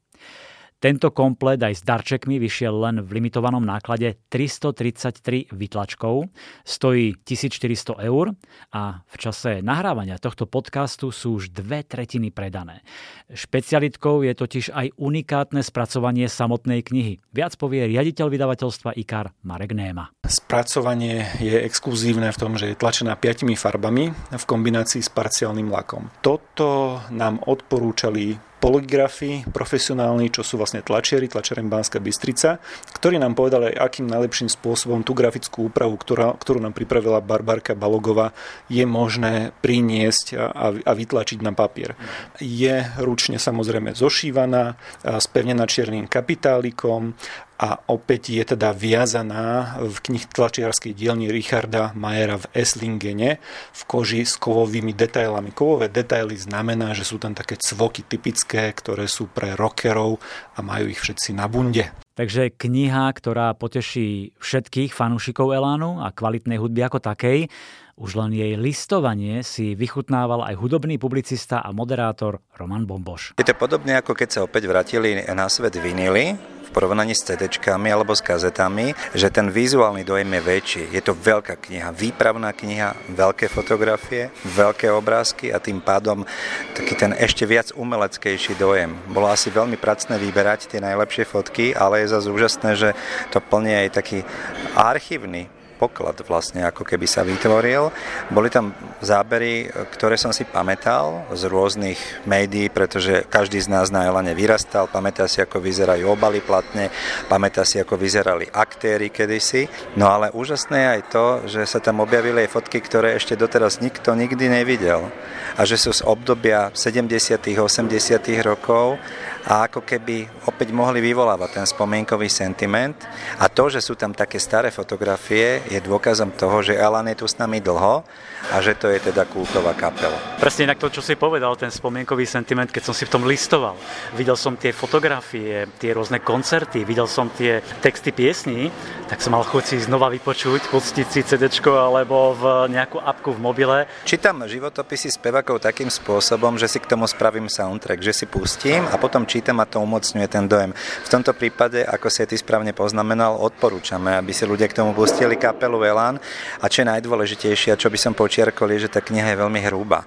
[0.83, 6.27] Tento komplet aj s darčekmi vyšiel len v limitovanom náklade 333 vytlačkov,
[6.67, 8.35] stojí 1400 eur
[8.75, 12.83] a v čase nahrávania tohto podcastu sú už dve tretiny predané.
[13.31, 17.23] Špecialitkou je totiž aj unikátne spracovanie samotnej knihy.
[17.31, 20.11] Viac povie riaditeľ vydavateľstva IKAR Marek Néma.
[20.27, 26.11] Spracovanie je exkluzívne v tom, že je tlačená piatimi farbami v kombinácii s parciálnym lakom.
[26.19, 32.63] Toto nám odporúčali poligrafi profesionálni, čo sú vlastne tlačieri, tlačiarem Banská Bystrica,
[32.95, 38.31] ktorí nám povedali, akým najlepším spôsobom tú grafickú úpravu, ktorá, ktorú nám pripravila Barbarka Balogová,
[38.71, 41.99] je možné priniesť a, a vytlačiť na papier.
[42.39, 44.79] Je ručne samozrejme zošívaná,
[45.19, 47.19] spevnená čiernym kapitálikom,
[47.57, 53.37] a opäť je teda viazaná v knih tlačiarskej dielni Richarda Majera v Eslingene
[53.71, 55.53] v koži s kovovými detailami.
[55.53, 60.17] Kovové detaily znamená, že sú tam také cvoky typické, ktoré sú pre rockerov
[60.57, 61.93] a majú ich všetci na bunde.
[62.13, 67.49] Takže kniha, ktorá poteší všetkých fanúšikov Elánu a kvalitnej hudby ako takej,
[67.93, 73.37] už len jej listovanie si vychutnával aj hudobný publicista a moderátor Roman Bomboš.
[73.37, 76.37] Je to podobne ako keď sa opäť vrátili na svet vinily,
[76.73, 80.83] porovnaní s cd alebo s kazetami, že ten vizuálny dojem je väčší.
[80.89, 86.25] Je to veľká kniha, výpravná kniha, veľké fotografie, veľké obrázky a tým pádom
[86.73, 88.97] taký ten ešte viac umeleckejší dojem.
[89.13, 92.89] Bolo asi veľmi pracné vyberať tie najlepšie fotky, ale je zase úžasné, že
[93.29, 94.25] to plne aj taký
[94.73, 97.91] archívny poklad vlastne ako keby sa vytvoril.
[98.31, 98.71] Boli tam
[99.03, 104.87] zábery, ktoré som si pamätal z rôznych médií, pretože každý z nás na Elane vyrastal,
[104.87, 106.87] pamätá si, ako vyzerajú obaly platne,
[107.27, 109.67] pamätá si, ako vyzerali aktéry kedysi.
[109.99, 113.83] No ale úžasné je aj to, že sa tam objavili aj fotky, ktoré ešte doteraz
[113.83, 115.11] nikto nikdy nevidel.
[115.59, 117.11] A že sú z obdobia 70.
[117.59, 118.23] 80.
[118.39, 118.95] rokov
[119.43, 122.95] a ako keby opäť mohli vyvolávať ten spomienkový sentiment.
[123.39, 127.27] A to, že sú tam také staré fotografie, je dôkazom toho, že Alan je tu
[127.27, 128.03] s nami dlho
[128.51, 130.15] a že to je teda kultová kapela.
[130.39, 133.75] Presne inak to, čo si povedal, ten spomienkový sentiment, keď som si v tom listoval.
[134.15, 138.71] Videl som tie fotografie, tie rôzne koncerty, videl som tie texty piesní,
[139.07, 143.39] tak som mal chuť si znova vypočuť, pustiť si CD alebo v nejakú apku v
[143.39, 143.77] mobile.
[144.03, 148.95] Čítam životopisy spevakov takým spôsobom, že si k tomu spravím soundtrack, že si pustím a
[148.99, 150.69] potom čítam a to umocňuje ten dojem.
[150.77, 155.33] V tomto prípade, ako si ty správne poznamenal, odporúčame, aby si ľudia k tomu pustili
[155.41, 156.21] kapelu Elan
[156.61, 159.59] a čo je najdôležitejšie, a čo by som počiarkol, je, že tá kniha je veľmi
[159.65, 160.05] hrubá.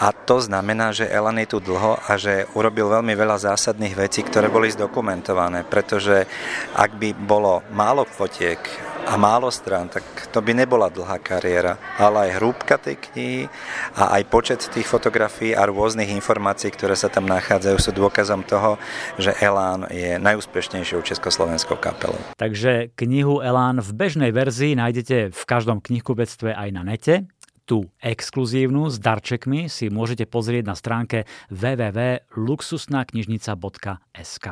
[0.00, 4.24] A to znamená, že Elan je tu dlho a že urobil veľmi veľa zásadných vecí,
[4.24, 6.24] ktoré boli zdokumentované, pretože
[6.72, 8.56] ak by bolo málo fotiek
[9.04, 11.76] a málo strán, tak to by nebola dlhá kariéra.
[12.00, 13.48] Ale aj hrúbka tej knihy
[13.96, 18.80] a aj počet tých fotografií a rôznych informácií, ktoré sa tam nachádzajú, sú dôkazom toho,
[19.20, 22.16] že Elán je najúspešnejšou československou kapelou.
[22.40, 27.28] Takže knihu Elán v bežnej verzii nájdete v každom knihkupectve aj na nete
[27.70, 31.22] tú exkluzívnu s darčekmi si môžete pozrieť na stránke
[31.54, 34.46] www.luxusnaknižnica.sk.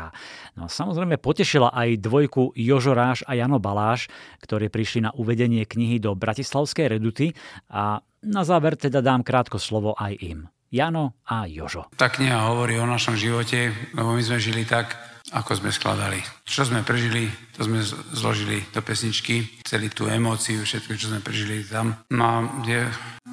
[0.54, 4.06] No a samozrejme potešila aj dvojku Jožo a Jano Baláš,
[4.46, 7.34] ktorí prišli na uvedenie knihy do Bratislavskej reduty
[7.66, 10.46] a na záver teda dám krátko slovo aj im.
[10.68, 11.88] Jano a Jožo.
[11.96, 14.92] Tá kniha hovorí o našom živote, lebo my sme žili tak,
[15.32, 16.20] ako sme skladali.
[16.44, 21.64] Čo sme prežili, to sme zložili do pesničky, celý tú emóciu, všetko, čo sme prežili
[21.64, 21.96] tam.
[22.12, 22.84] No a je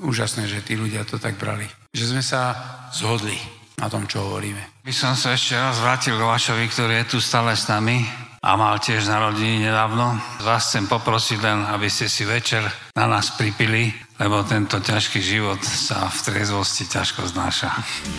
[0.03, 1.67] úžasné, že tí ľudia to tak brali.
[1.95, 2.55] Že sme sa
[2.91, 3.35] zhodli
[3.79, 4.83] na tom, čo hovoríme.
[4.83, 8.03] By som sa ešte raz vrátil k Vašovi, ktorý je tu stále s nami
[8.45, 10.15] a mal tiež narodiny nedávno.
[10.45, 12.61] Vás chcem poprosiť len, aby ste si večer
[12.93, 17.67] na nás pripili, lebo tento ťažký život sa v triezvosti ťažko znáša.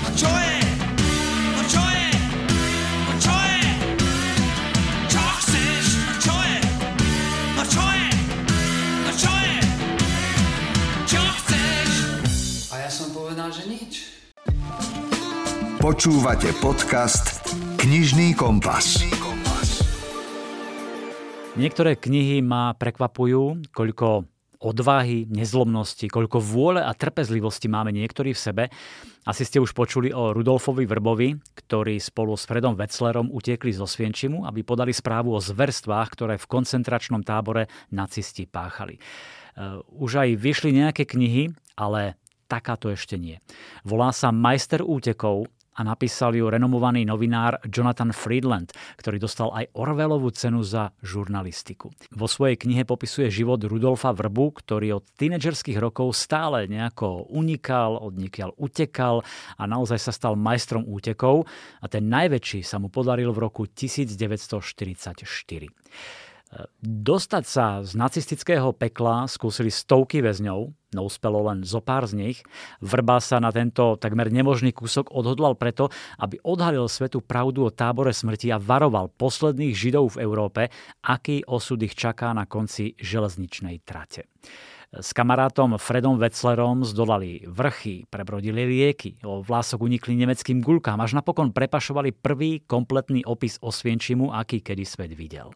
[0.05, 0.57] A čo je?
[1.57, 2.09] A čo je?
[2.85, 3.61] A čo je?
[5.09, 5.85] Čo chceš?
[5.97, 6.59] A čo je?
[7.57, 8.09] A čo je?
[9.09, 9.57] A čo je?
[11.09, 11.91] Čo chceš?
[12.69, 13.93] A ja som povedal, že nič.
[15.81, 17.41] Počúvate podcast
[17.81, 19.01] Knižný kompas.
[21.57, 24.29] Niektoré knihy ma prekvapujú, koľko
[24.61, 28.65] odvahy, nezlomnosti, koľko vôle a trpezlivosti máme niektorí v sebe.
[29.27, 31.35] Asi ste už počuli o Rudolfovi Vrbovi,
[31.67, 36.47] ktorí spolu s Fredom Wetzlerom utiekli zo Svienčimu, aby podali správu o zverstvách, ktoré v
[36.47, 38.97] koncentračnom tábore nacisti páchali.
[38.97, 39.01] E,
[39.99, 42.15] už aj vyšli nejaké knihy, ale
[42.47, 43.43] takáto ešte nie.
[43.83, 50.33] Volá sa Majster útekov a napísal ju renomovaný novinár Jonathan Friedland, ktorý dostal aj Orwellovú
[50.33, 51.93] cenu za žurnalistiku.
[52.17, 58.57] Vo svojej knihe popisuje život Rudolfa Vrbu, ktorý od tínedžerských rokov stále nejako unikal, odnikiaľ
[58.57, 59.21] utekal
[59.61, 61.45] a naozaj sa stal majstrom útekov
[61.81, 65.69] a ten najväčší sa mu podaril v roku 1944.
[66.81, 70.61] Dostať sa z nacistického pekla skúsili stovky väzňov,
[70.97, 72.39] no uspelo len zo pár z nich.
[72.81, 78.17] Vrba sa na tento takmer nemožný kúsok odhodlal preto, aby odhalil svetu pravdu o tábore
[78.17, 80.63] smrti a varoval posledných Židov v Európe,
[81.05, 84.25] aký osud ich čaká na konci železničnej trate.
[84.97, 91.53] S kamarátom Fredom Wetzlerom zdolali vrchy, prebrodili rieky, o vlások unikli nemeckým gulkám, až napokon
[91.53, 95.53] prepašovali prvý kompletný opis o Svienčimu, aký kedy svet videl.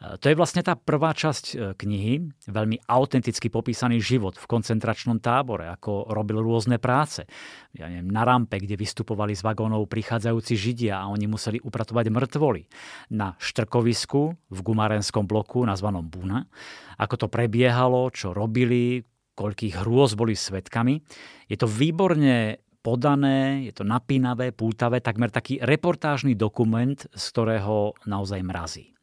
[0.00, 5.68] To je vlastne tá prvá časť e, knihy, veľmi autenticky popísaný život v koncentračnom tábore,
[5.68, 7.28] ako robil rôzne práce.
[7.76, 12.64] Ja neviem, na rampe, kde vystupovali z vagónov prichádzajúci Židia a oni museli upratovať mŕtvoly.
[13.12, 16.48] Na štrkovisku v gumárenskom bloku nazvanom Buna.
[16.96, 19.04] Ako to prebiehalo, čo robili,
[19.36, 20.96] koľkých hrôz boli svetkami.
[21.44, 28.40] Je to výborne podané, je to napínavé, pútavé, takmer taký reportážny dokument, z ktorého naozaj
[28.40, 28.96] mrazí.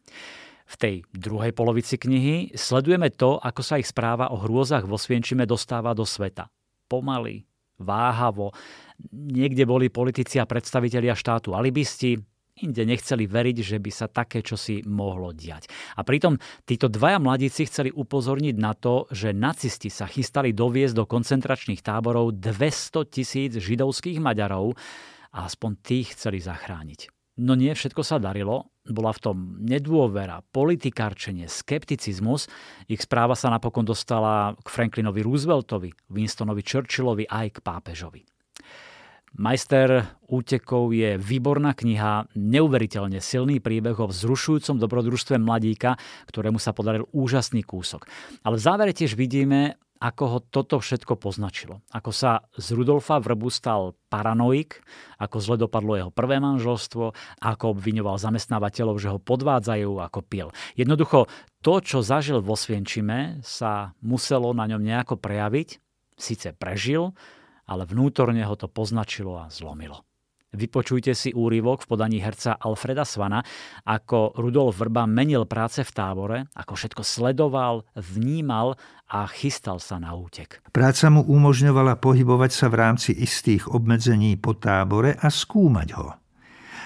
[0.67, 5.47] V tej druhej polovici knihy sledujeme to, ako sa ich správa o hrôzach vo Svienčime
[5.47, 6.51] dostáva do sveta.
[6.91, 7.47] Pomaly,
[7.79, 8.51] váhavo,
[9.11, 12.19] niekde boli politici a predstavitelia štátu alibisti,
[12.57, 15.69] inde nechceli veriť, že by sa také čosi mohlo diať.
[15.95, 21.05] A pritom títo dvaja mladíci chceli upozorniť na to, že nacisti sa chystali doviesť do
[21.05, 24.73] koncentračných táborov 200 tisíc židovských Maďarov
[25.37, 27.16] a aspoň tých chceli zachrániť.
[27.37, 32.49] No nie všetko sa darilo, bola v tom nedôvera, politikárčenie, skepticizmus.
[32.89, 38.21] Ich správa sa napokon dostala k Franklinovi Rooseveltovi, Winstonovi Churchillovi aj k pápežovi.
[39.37, 45.93] Majster útekov je výborná kniha, neuveriteľne silný príbeh o vzrušujúcom dobrodružstve mladíka,
[46.25, 48.09] ktorému sa podaril úžasný kúsok.
[48.41, 51.81] Ale v závere tiež vidíme, ako ho toto všetko poznačilo.
[51.91, 54.79] Ako sa z Rudolfa Vrbu stal paranoik,
[55.19, 60.47] ako zle dopadlo jeho prvé manželstvo, ako obviňoval zamestnávateľov, že ho podvádzajú, ako pil.
[60.79, 61.27] Jednoducho,
[61.59, 65.83] to, čo zažil vo Svienčime, sa muselo na ňom nejako prejaviť.
[66.17, 67.13] Sice prežil,
[67.67, 70.06] ale vnútorne ho to poznačilo a zlomilo.
[70.55, 73.43] Vypočujte si úryvok v podaní herca Alfreda Svana,
[73.83, 78.79] ako Rudolf Vrba menil práce v tábore, ako všetko sledoval, vnímal
[79.11, 80.63] a chystal sa na útek.
[80.71, 86.15] Práca mu umožňovala pohybovať sa v rámci istých obmedzení po tábore a skúmať ho.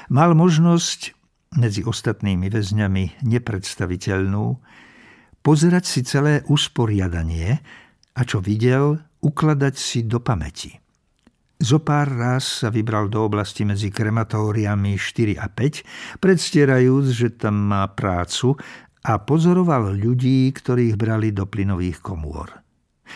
[0.09, 1.13] Mal možnosť
[1.61, 4.57] medzi ostatnými väzňami nepredstaviteľnú
[5.45, 7.61] pozerať si celé usporiadanie
[8.17, 10.80] a čo videl, ukladať si do pamäti.
[11.61, 17.69] Zo pár raz sa vybral do oblasti medzi krematóriami 4 a 5, predstierajúc, že tam
[17.69, 18.57] má prácu
[19.05, 22.49] a pozoroval ľudí, ktorých brali do plynových komôr.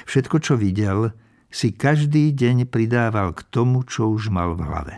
[0.06, 1.10] Všetko, čo videl,
[1.50, 4.96] si každý deň pridával k tomu, čo už mal v hlave.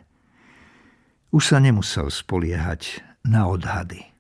[1.32, 4.17] Už sa nemusel spoliehať na odhady.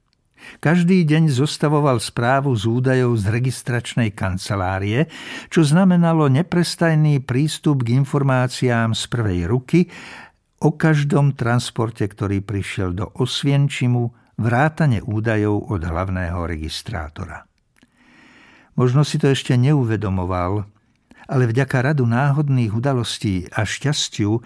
[0.57, 5.05] Každý deň zostavoval správu z údajov z registračnej kancelárie,
[5.53, 9.79] čo znamenalo neprestajný prístup k informáciám z prvej ruky
[10.63, 17.45] o každom transporte, ktorý prišiel do Osvienčimu, vrátane údajov od hlavného registrátora.
[18.77, 20.69] Možno si to ešte neuvedomoval,
[21.27, 24.39] ale vďaka radu náhodných udalostí a šťastiu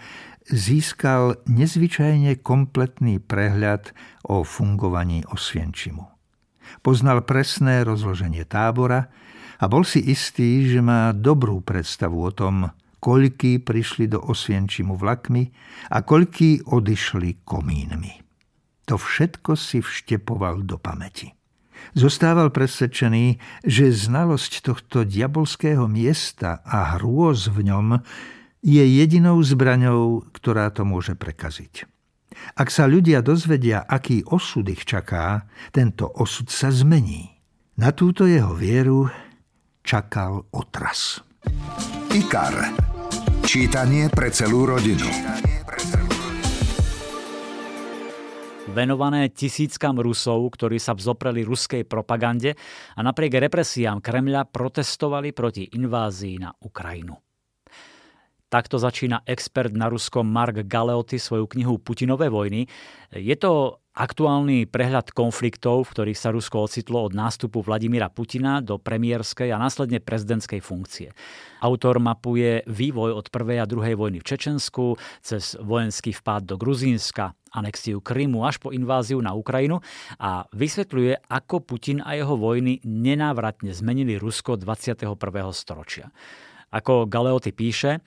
[0.50, 3.94] získal nezvyčajne kompletný prehľad
[4.26, 6.08] o fungovaní Osvienčimu.
[6.82, 9.12] Poznal presné rozloženie tábora
[9.62, 12.72] a bol si istý, že má dobrú predstavu o tom,
[13.02, 15.44] koľký prišli do Osvienčimu vlakmi
[15.92, 18.22] a koľký odišli komínmi.
[18.90, 21.34] To všetko si vštepoval do pamäti.
[21.98, 28.00] Zostával presvedčený, že znalosť tohto diabolského miesta a hrôz v ňom
[28.62, 31.90] je jedinou zbraňou, ktorá to môže prekaziť.
[32.58, 37.30] Ak sa ľudia dozvedia, aký osud ich čaká, tento osud sa zmení.
[37.78, 39.10] Na túto jeho vieru
[39.82, 41.22] čakal otras.
[42.14, 42.74] IKAR.
[43.42, 45.10] Čítanie pre celú rodinu.
[48.72, 52.56] venované tisíckam Rusov, ktorí sa vzopreli ruskej propagande
[52.96, 57.31] a napriek represiám Kremľa protestovali proti invázii na Ukrajinu.
[58.52, 62.68] Takto začína expert na Ruskom Mark Galeoty svoju knihu Putinové vojny.
[63.16, 68.76] Je to aktuálny prehľad konfliktov, v ktorých sa Rusko ocitlo od nástupu Vladimíra Putina do
[68.76, 71.16] premiérskej a následne prezidentskej funkcie.
[71.64, 77.32] Autor mapuje vývoj od prvej a druhej vojny v Čečensku, cez vojenský vpád do Gruzínska,
[77.56, 79.80] anexiu Krymu až po inváziu na Ukrajinu
[80.20, 85.08] a vysvetľuje, ako Putin a jeho vojny nenávratne zmenili Rusko 21.
[85.56, 86.12] storočia.
[86.72, 88.04] Ako Galeoty píše,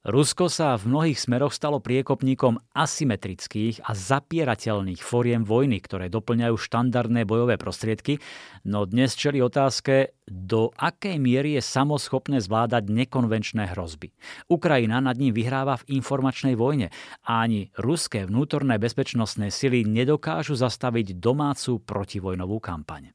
[0.00, 7.28] Rusko sa v mnohých smeroch stalo priekopníkom asymetrických a zapierateľných foriem vojny, ktoré doplňajú štandardné
[7.28, 8.16] bojové prostriedky,
[8.64, 14.16] no dnes čeli otázke, do akej miery je samoschopné zvládať nekonvenčné hrozby.
[14.48, 16.88] Ukrajina nad ním vyhráva v informačnej vojne
[17.20, 23.12] a ani ruské vnútorné bezpečnostné sily nedokážu zastaviť domácu protivojnovú kampaň.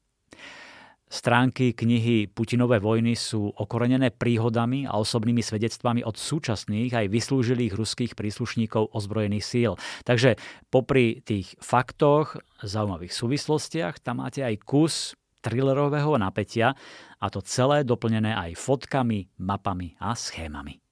[1.15, 8.19] Stránky knihy Putinové vojny sú okorenené príhodami a osobnými svedectvami od súčasných aj vyslúžilých ruských
[8.19, 9.71] príslušníkov ozbrojených síl.
[10.03, 10.35] Takže
[10.67, 16.75] popri tých faktoch, zaujímavých súvislostiach, tam máte aj kus thrillerového napätia
[17.23, 20.84] a to celé doplnené aj fotkami, mapami a schémami.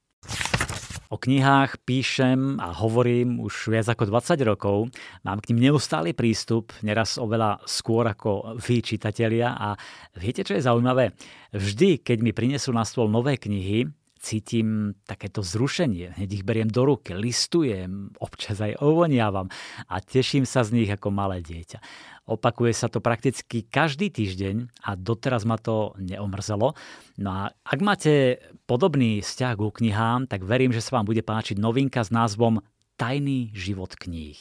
[1.13, 4.89] O knihách píšem a hovorím už viac ako 20 rokov.
[5.21, 9.53] Mám k ním neustály prístup, neraz oveľa skôr ako vy, čitatelia.
[9.53, 9.77] A
[10.17, 11.13] viete, čo je zaujímavé?
[11.53, 13.93] Vždy, keď mi prinesú na stôl nové knihy,
[14.23, 16.17] cítim takéto zrušenie.
[16.17, 19.51] Hneď ich beriem do ruky, listujem, občas aj ovoniavam
[19.91, 21.77] a teším sa z nich ako malé dieťa.
[22.23, 26.71] Opakuje sa to prakticky každý týždeň a doteraz ma to neomrzelo.
[27.19, 31.59] No a ak máte podobný vzťah ku knihám, tak verím, že sa vám bude páčiť
[31.59, 32.63] novinka s názvom
[32.95, 34.39] Tajný život kníh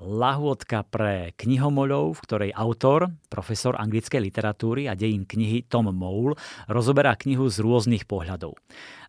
[0.00, 7.12] lahôdka pre knihomoľov, v ktorej autor, profesor anglickej literatúry a dejín knihy Tom Mole, rozoberá
[7.20, 8.56] knihu z rôznych pohľadov.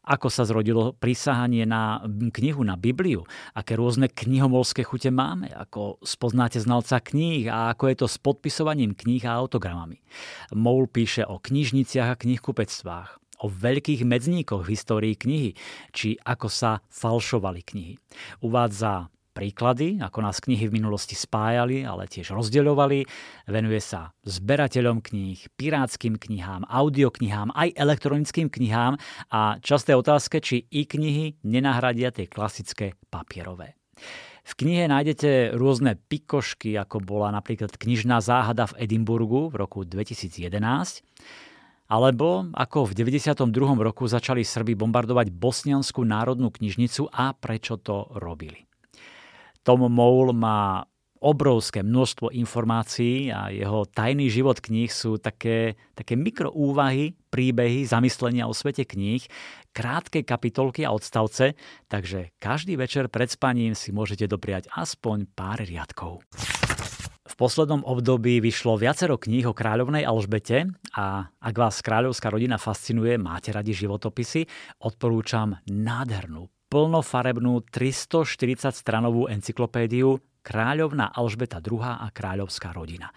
[0.02, 3.22] Ako sa zrodilo prísahanie na knihu, na Bibliu,
[3.54, 8.98] aké rôzne knihomolské chute máme, ako spoznáte znalca kníh a ako je to s podpisovaním
[8.98, 10.02] kníh a autogramami.
[10.58, 15.54] Mole píše o knižniciach a knihkupectvách, o veľkých medzníkoch v histórii knihy,
[15.94, 17.94] či ako sa falšovali knihy.
[18.42, 23.07] Uvádza príklady, ako nás knihy v minulosti spájali, ale tiež rozdeľovali.
[23.47, 28.99] Venuje sa zberateľom kníh, pirátským knihám, audioknihám, aj elektronickým knihám
[29.32, 33.79] a časté otázke, či i knihy nenahradia tie klasické papierové.
[34.41, 40.49] V knihe nájdete rôzne pikošky, ako bola napríklad knižná záhada v Edimburgu v roku 2011,
[41.91, 43.51] alebo ako v 92.
[43.84, 48.70] roku začali Srby bombardovať Bosnianskú národnú knižnicu a prečo to robili.
[49.62, 50.89] Tom Mole má
[51.22, 58.57] obrovské množstvo informácií a jeho tajný život kníh sú také, také mikroúvahy, príbehy, zamyslenia o
[58.57, 59.22] svete kníh,
[59.70, 61.53] krátke kapitolky a odstavce,
[61.86, 66.26] takže každý večer pred spaním si môžete dopriať aspoň pár riadkov.
[67.22, 73.16] V poslednom období vyšlo viacero kníh o kráľovnej Alžbete a ak vás kráľovská rodina fascinuje,
[73.22, 74.49] máte radi životopisy,
[74.82, 83.13] odporúčam nádhernú plnofarebnú 340 stranovú encyklopédiu Kráľovná Alžbeta II a kráľovská rodina.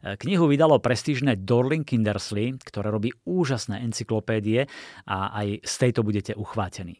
[0.00, 4.64] Knihu vydalo prestížne Dorling Kindersley, ktoré robí úžasné encyklopédie
[5.04, 6.96] a aj z tejto budete uchvátení.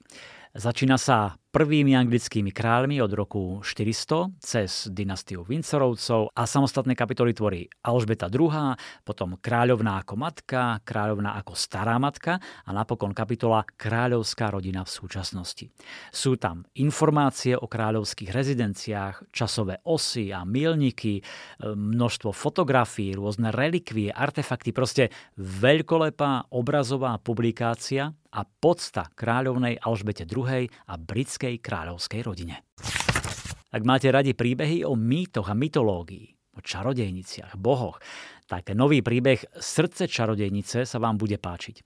[0.52, 7.68] Začína sa prvými anglickými kráľmi od roku 400 cez dynastiu Windsorovcov a samostatné kapitoly tvorí
[7.84, 8.72] Alžbeta II,
[9.04, 15.68] potom kráľovná ako matka, kráľovná ako stará matka a napokon kapitola Kráľovská rodina v súčasnosti.
[16.08, 21.20] Sú tam informácie o kráľovských rezidenciách, časové osy a milníky,
[21.60, 30.94] množstvo fotografií, rôzne relikvie, artefakty, proste veľkolepá obrazová publikácia a podsta kráľovnej Alžbete II a
[30.96, 32.62] britskej kráľovskej rodine.
[33.72, 37.96] Ak máte radi príbehy o mýtoch a mytológii, o čarodejniciach, bohoch,
[38.44, 41.80] tak nový príbeh Srdce čarodejnice sa vám bude páčiť.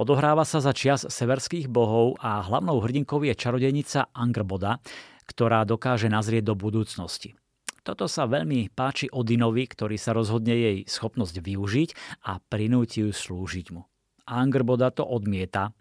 [0.00, 4.80] Odohráva sa za čias severských bohov a hlavnou hrdinkou je čarodejnica Angrboda,
[5.28, 7.36] ktorá dokáže nazrieť do budúcnosti.
[7.84, 11.90] Toto sa veľmi páči Odinovi, ktorý sa rozhodne jej schopnosť využiť
[12.28, 13.87] a prinúti ju slúžiť mu.
[14.28, 15.72] Angrboda to odmieta.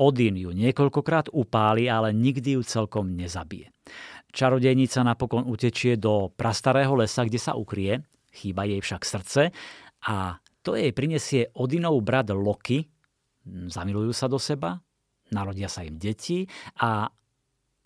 [0.00, 3.68] Odin ju niekoľkokrát upáli, ale nikdy ju celkom nezabije.
[4.30, 9.42] Čarodejnica napokon utečie do prastarého lesa, kde sa ukrie, chýba jej však srdce
[10.06, 12.86] a to jej prinesie Odinov brat Loki,
[13.46, 14.78] zamilujú sa do seba,
[15.34, 16.46] narodia sa im deti
[16.78, 17.10] a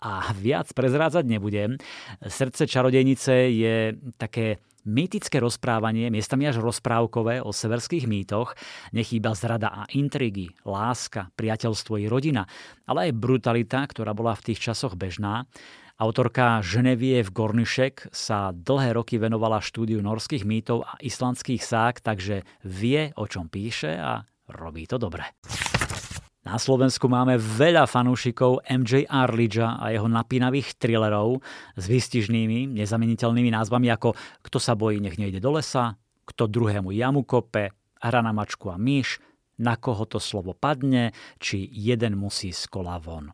[0.05, 1.81] a viac prezrádzať nebudem.
[2.21, 3.75] Srdce čarodejnice je
[4.21, 8.53] také mýtické rozprávanie, miestami až rozprávkové o severských mýtoch,
[8.93, 12.45] nechýba zrada a intrigy, láska, priateľstvo i rodina,
[12.85, 15.49] ale aj brutalita, ktorá bola v tých časoch bežná.
[15.95, 23.15] Autorka Ženeviev Gornišek sa dlhé roky venovala štúdiu norských mýtov a islandských sák, takže vie,
[23.15, 25.23] o čom píše a robí to dobre.
[26.45, 31.41] Na Slovensku máme veľa fanúšikov MJ Arlidža a jeho napínavých thrillerov
[31.73, 34.13] s výstižnými, nezameniteľnými názvami ako
[34.45, 38.77] Kto sa bojí, nech nejde do lesa, Kto druhému jamu kope, Hra na mačku a
[38.77, 39.17] myš,
[39.57, 43.33] Na koho to slovo padne, či jeden musí z kola von.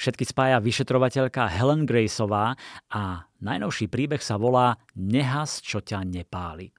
[0.00, 2.56] Všetky spája vyšetrovateľka Helen Graceová
[2.88, 6.72] a najnovší príbeh sa volá Nehas, čo ťa nepáli.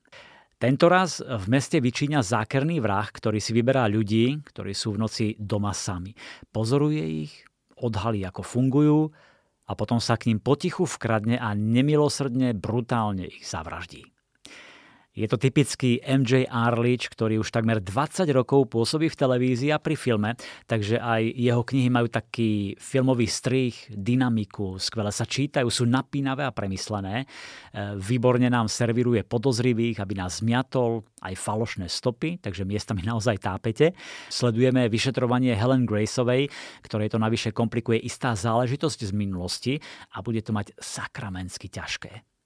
[0.57, 5.25] Tento raz v meste vyčíňa zákerný vrah, ktorý si vyberá ľudí, ktorí sú v noci
[5.37, 6.17] doma sami.
[6.49, 7.45] Pozoruje ich,
[7.77, 9.13] odhalí, ako fungujú
[9.69, 14.16] a potom sa k ním potichu vkradne a nemilosrdne, brutálne ich zavraždí.
[15.17, 19.97] Je to typický MJ Arlič, ktorý už takmer 20 rokov pôsobí v televízii a pri
[19.97, 20.37] filme,
[20.69, 26.53] takže aj jeho knihy majú taký filmový strých, dynamiku, skvele sa čítajú, sú napínavé a
[26.53, 27.25] premyslené.
[27.25, 33.97] E, výborne nám serviruje podozrivých, aby nás zmiatol, aj falošné stopy, takže miestami naozaj tápete.
[34.29, 36.45] Sledujeme vyšetrovanie Helen Graceovej,
[36.85, 39.73] ktoré to navyše komplikuje istá záležitosť z minulosti
[40.13, 42.36] a bude to mať sakramensky ťažké.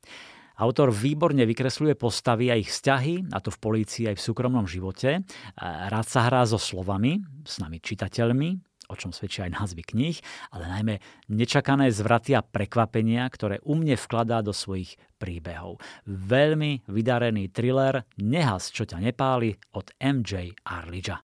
[0.62, 5.26] Autor výborne vykresľuje postavy a ich vzťahy, a to v polícii aj v súkromnom živote.
[5.58, 8.50] Rád sa hrá so slovami, s nami čitateľmi,
[8.86, 10.22] o čom svedčia aj názvy kníh,
[10.54, 10.96] ale najmä
[11.34, 15.82] nečakané zvraty a prekvapenia, ktoré u mne vkladá do svojich príbehov.
[16.06, 21.26] Veľmi vydarený thriller Nehas, čo ťa nepáli od MJ Arlidža.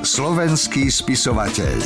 [0.00, 1.76] Slovenský spisovateľ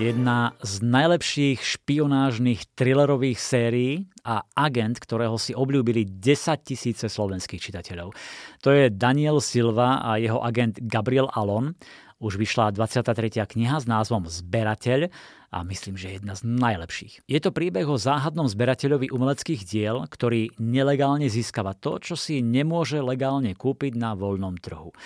[0.00, 8.16] Jedna z najlepších špionážnych thrillerových sérií a agent, ktorého si obľúbili 10 tisíce slovenských čitateľov.
[8.64, 11.76] To je Daniel Silva a jeho agent Gabriel Alon.
[12.24, 13.44] Už vyšla 23.
[13.44, 15.12] kniha s názvom Zberateľ
[15.52, 17.28] a myslím, že je jedna z najlepších.
[17.28, 23.04] Je to príbeh o záhadnom zberateľovi umeleckých diel, ktorý nelegálne získava to, čo si nemôže
[23.04, 24.96] legálne kúpiť na voľnom trhu.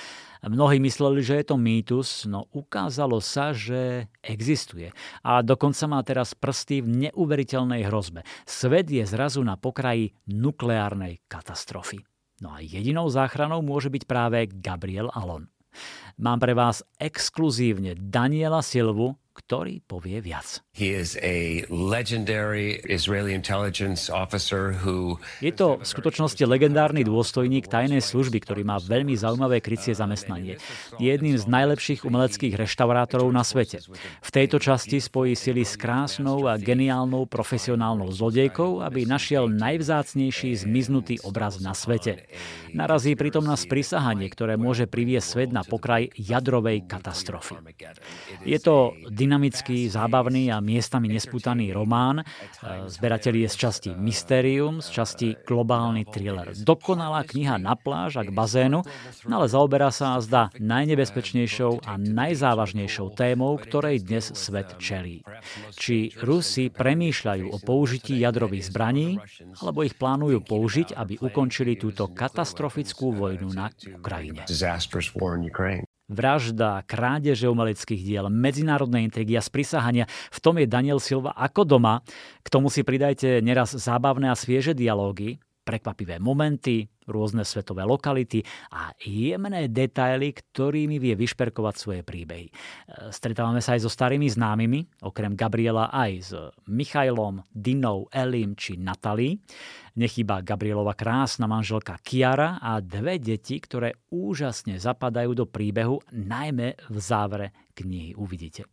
[0.47, 4.94] Mnohí mysleli, že je to mýtus, no ukázalo sa, že existuje.
[5.26, 8.22] A dokonca má teraz prsty v neuveriteľnej hrozbe.
[8.47, 12.07] Svet je zrazu na pokraji nukleárnej katastrofy.
[12.38, 15.51] No a jedinou záchranou môže byť práve Gabriel Alon.
[16.16, 20.65] Mám pre vás exkluzívne Daniela Silvu, ktorý povie viac.
[25.40, 30.60] Je to v skutočnosti legendárny dôstojník tajnej služby, ktorý má veľmi zaujímavé krycie zamestnanie.
[31.00, 33.80] Je jedným z najlepších umeleckých reštaurátorov na svete.
[34.20, 41.16] V tejto časti spojí sily s krásnou a geniálnou profesionálnou zlodejkou, aby našiel najvzácnejší zmiznutý
[41.24, 42.28] obraz na svete.
[42.76, 47.56] Narazí pritom na sprisahanie, ktoré môže priviesť svet na pokraj jadrovej katastrofy.
[48.44, 52.26] Je to dynamický, zábavný a miestami nesputaný román.
[52.90, 56.50] Zberateľ je z časti mystérium, z časti globálny thriller.
[56.58, 58.82] Dokonalá kniha na pláž a k bazénu,
[59.30, 65.22] ale zaoberá sa zda najnebezpečnejšou a najzávažnejšou témou, ktorej dnes svet čelí.
[65.78, 69.22] Či Rusi premýšľajú o použití jadrových zbraní,
[69.62, 74.42] alebo ich plánujú použiť, aby ukončili túto katastrofickú vojnu na Ukrajine.
[76.07, 82.07] Vražda, krádeže umeleckých diel, medzinárodné intrigy a sprisahania, v tom je Daniel Silva ako doma.
[82.40, 85.42] K tomu si pridajte neraz zábavné a svieže dialógy.
[85.66, 92.54] prekvapivé momenty, rôzne svetové lokality a jemné detaily, ktorými vie vyšperkovať svoje príbehy.
[93.11, 96.30] Stretávame sa aj so starými známymi, okrem Gabriela aj s
[96.70, 99.42] Michailom, Dinou, Elim či Natalí.
[99.97, 106.97] Nechýba Gabrielova krásna manželka Kiara a dve deti, ktoré úžasne zapadajú do príbehu, najmä v
[107.01, 108.68] závere knihy uvidíte.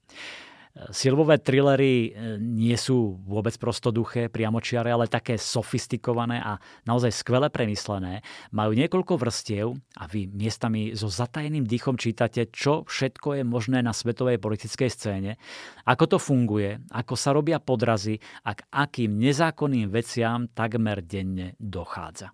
[0.73, 6.57] Silvové thrillery e, nie sú vôbec prostoduché, priamočiare, ale také sofistikované a
[6.89, 8.25] naozaj skvele premyslené.
[8.49, 13.93] Majú niekoľko vrstiev a vy miestami so zatajeným dýchom čítate, čo všetko je možné na
[13.93, 15.37] svetovej politickej scéne,
[15.85, 22.33] ako to funguje, ako sa robia podrazy a k akým nezákonným veciam takmer denne dochádza.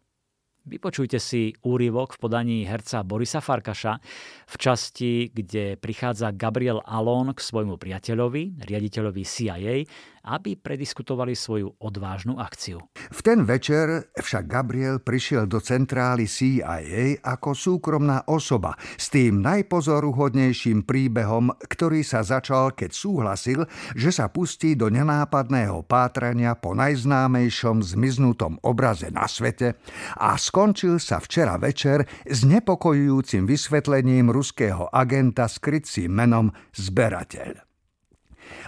[0.69, 3.97] Vypočujte si úryvok v podaní herca Borisa Farkaša
[4.45, 9.81] v časti, kde prichádza Gabriel Alon k svojmu priateľovi, riaditeľovi CIA
[10.25, 12.81] aby prediskutovali svoju odvážnu akciu.
[12.95, 20.83] V ten večer však Gabriel prišiel do centrály CIA ako súkromná osoba s tým najpozoruhodnejším
[20.83, 23.59] príbehom, ktorý sa začal, keď súhlasil,
[23.95, 29.79] že sa pustí do nenápadného pátrania po najznámejšom zmiznutom obraze na svete
[30.17, 37.68] a skončil sa včera večer s nepokojujúcim vysvetlením ruského agenta s krycím menom Zberateľ.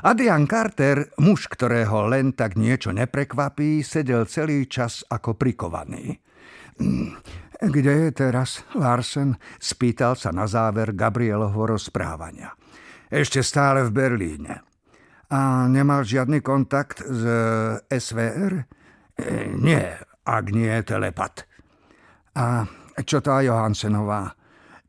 [0.01, 6.17] Adrian Carter, muž, ktorého len tak niečo neprekvapí, sedel celý čas ako prikovaný.
[6.82, 7.21] Hm,
[7.61, 9.38] kde je teraz Larsen?
[9.61, 12.57] Spýtal sa na záver Gabrielovho rozprávania.
[13.11, 14.65] Ešte stále v Berlíne.
[15.32, 17.21] A nemal žiadny kontakt s
[17.88, 18.65] SVR?
[19.15, 19.86] E, nie,
[20.25, 21.45] ak nie telepat.
[22.36, 22.65] A
[23.05, 24.40] čo tá Johansenová?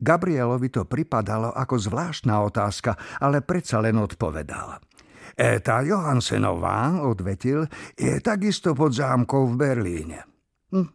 [0.03, 4.83] Gabrielovi to pripadalo ako zvláštna otázka, ale predsa len odpovedal.
[5.33, 10.19] E, tá Johansenová, odvetil, je takisto pod zámkou v Berlíne.
[10.75, 10.89] Hm.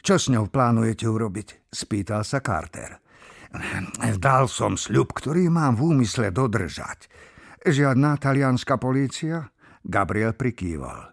[0.00, 1.70] Čo s ňou plánujete urobiť?
[1.70, 2.98] Spýtal sa Carter.
[4.16, 7.10] Dal som sľub, ktorý mám v úmysle dodržať.
[7.60, 9.52] Žiadna talianská polícia?
[9.84, 11.12] Gabriel prikýval.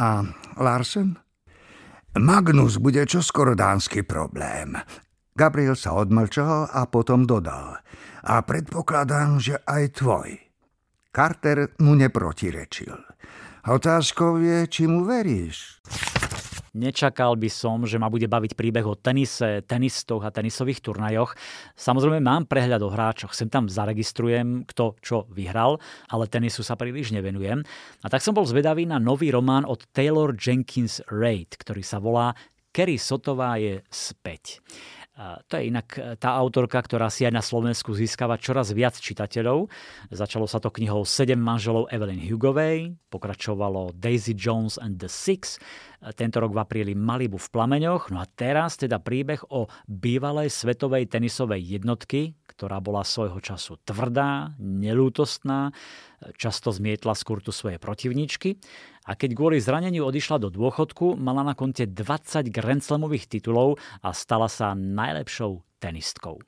[0.00, 0.08] A
[0.56, 1.18] Larsen?
[2.16, 4.76] Magnus bude čoskoro dánsky problém.
[5.32, 7.80] Gabriel sa odmlčal a potom dodal.
[8.28, 10.28] A predpokladám, že aj tvoj.
[11.08, 12.92] Carter mu neprotirečil.
[13.64, 15.80] Otázkou je, či mu veríš.
[16.72, 21.36] Nečakal by som, že ma bude baviť príbeh o tenise, tenistoch a tenisových turnajoch.
[21.76, 25.76] Samozrejme mám prehľad o hráčoch, sem tam zaregistrujem, kto čo vyhral,
[26.08, 27.60] ale tenisu sa príliš nevenujem.
[28.00, 32.32] A tak som bol zvedavý na nový román od Taylor Jenkins Reid, ktorý sa volá
[32.72, 34.64] Kerry Sotová je späť.
[35.12, 39.68] To je inak e, tá autorka, ktorá si aj na Slovensku získava čoraz viac čitateľov.
[40.08, 45.60] Začalo sa to knihou Sedem manželov Evelyn Hugovej, pokračovalo Daisy Jones and the Six,
[46.10, 51.06] tento rok v apríli Malibu v plameňoch, no a teraz teda príbeh o bývalej svetovej
[51.06, 55.70] tenisovej jednotky, ktorá bola svojho času tvrdá, nelútostná,
[56.34, 58.58] často zmietla z kurtu svoje protivničky
[59.06, 62.82] a keď kvôli zraneniu odišla do dôchodku, mala na konte 20 Grand
[63.26, 66.38] titulov a stala sa najlepšou tenistkou.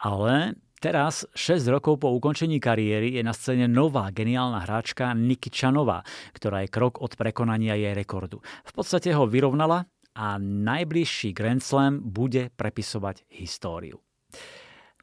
[0.00, 6.00] Ale Teraz, 6 rokov po ukončení kariéry, je na scéne nová geniálna hráčka Niky Čanová,
[6.32, 8.40] ktorá je krok od prekonania jej rekordu.
[8.64, 9.84] V podstate ho vyrovnala
[10.16, 14.00] a najbližší Grand Slam bude prepisovať históriu.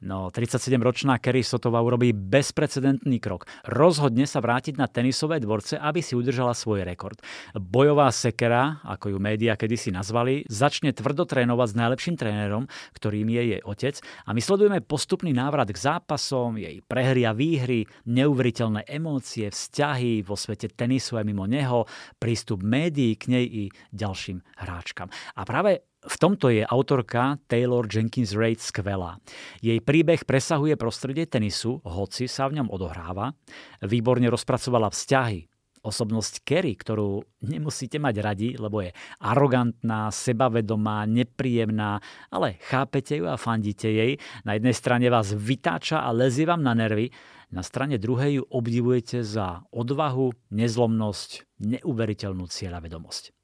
[0.06, 3.50] No, 37-ročná Kerry Sotová urobí bezprecedentný krok.
[3.66, 7.18] Rozhodne sa vrátiť na tenisové dvorce, aby si udržala svoj rekord.
[7.58, 13.44] Bojová sekera, ako ju médiá kedysi nazvali, začne tvrdo trénovať s najlepším trénerom, ktorým je
[13.58, 13.96] jej otec
[14.30, 20.38] a my sledujeme postupný návrat k zápasom, jej prehry a výhry, neuveriteľné emócie, vzťahy vo
[20.38, 21.90] svete tenisu aj mimo neho,
[22.22, 23.64] prístup médií k nej i
[23.98, 25.10] ďalším hráčkam.
[25.34, 29.18] A práve v tomto je autorka Taylor Jenkins Reid skvelá.
[29.66, 33.34] Jej príbeh presahuje prostredie tenisu, hoci sa v ňom odohráva.
[33.82, 35.50] Výborne rozpracovala vzťahy,
[35.82, 38.92] osobnosť Kerry, ktorú nemusíte mať radi, lebo je
[39.24, 44.20] arogantná, sebavedomá, nepríjemná, ale chápete ju a fandíte jej.
[44.44, 47.10] Na jednej strane vás vytáča a lezie vám na nervy,
[47.48, 53.37] na strane druhej ju obdivujete za odvahu, nezlomnosť, neuveriteľnú cieľavedomosť.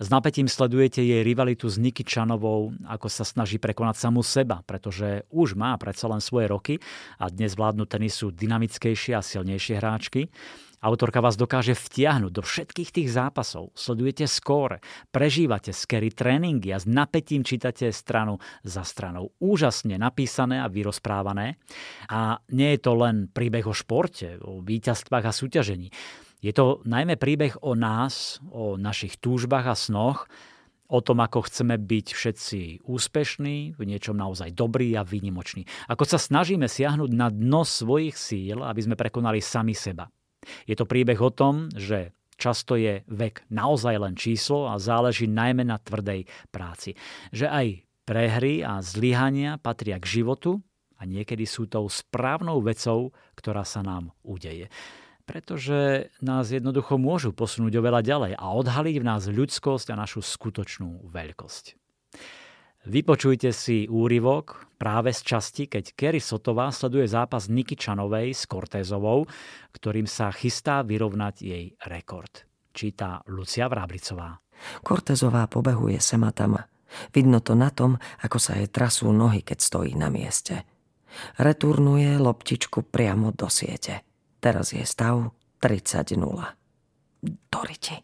[0.00, 5.28] S napätím sledujete jej rivalitu s Niky Čanovou, ako sa snaží prekonať samú seba, pretože
[5.30, 6.74] už má predsa len svoje roky
[7.20, 10.32] a dnes vládnu tenisu dynamickejšie a silnejšie hráčky.
[10.80, 13.68] Autorka vás dokáže vtiahnuť do všetkých tých zápasov.
[13.76, 14.80] Sledujete skóre,
[15.12, 19.36] prežívate skery tréningy a s napätím čítate stranu za stranou.
[19.44, 21.60] Úžasne napísané a vyrozprávané.
[22.08, 25.92] A nie je to len príbeh o športe, o víťazstvách a súťažení.
[26.40, 30.24] Je to najmä príbeh o nás, o našich túžbách a snoch,
[30.90, 35.62] O tom, ako chceme byť všetci úspešní, v niečom naozaj dobrí a výnimoční.
[35.86, 40.10] Ako sa snažíme siahnuť na dno svojich síl, aby sme prekonali sami seba.
[40.66, 45.62] Je to príbeh o tom, že často je vek naozaj len číslo a záleží najmä
[45.62, 46.98] na tvrdej práci.
[47.30, 47.66] Že aj
[48.02, 50.58] prehry a zlyhania patria k životu
[50.98, 54.66] a niekedy sú tou správnou vecou, ktorá sa nám udeje
[55.30, 61.06] pretože nás jednoducho môžu posunúť oveľa ďalej a odhaliť v nás ľudskosť a našu skutočnú
[61.06, 61.78] veľkosť.
[62.90, 69.30] Vypočujte si úryvok práve z časti, keď Kerry Sotová sleduje zápas Niky Čanovej s Cortézovou,
[69.70, 72.50] ktorým sa chystá vyrovnať jej rekord.
[72.74, 74.34] Číta Lucia Vráblicová.
[74.82, 76.58] Cortézová pobehuje sem a tam.
[77.14, 80.66] Vidno to na tom, ako sa jej trasú nohy, keď stojí na mieste.
[81.38, 84.09] Returnuje loptičku priamo do siete.
[84.40, 86.16] Teraz je stav 30-0.
[87.52, 87.96] Doriti.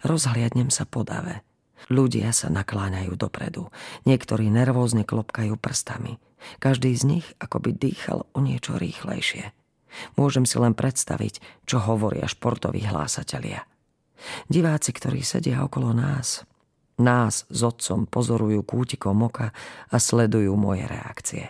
[0.00, 1.44] Rozhliadnem sa po dave.
[1.88, 3.68] Ľudia sa nakláňajú dopredu.
[4.08, 6.16] Niektorí nervózne klopkajú prstami.
[6.60, 9.52] Každý z nich akoby dýchal o niečo rýchlejšie.
[10.16, 13.68] Môžem si len predstaviť, čo hovoria športoví hlásatelia.
[14.48, 16.44] Diváci, ktorí sedia okolo nás,
[17.00, 19.52] nás s otcom pozorujú kútikom oka
[19.88, 21.44] a sledujú moje reakcie.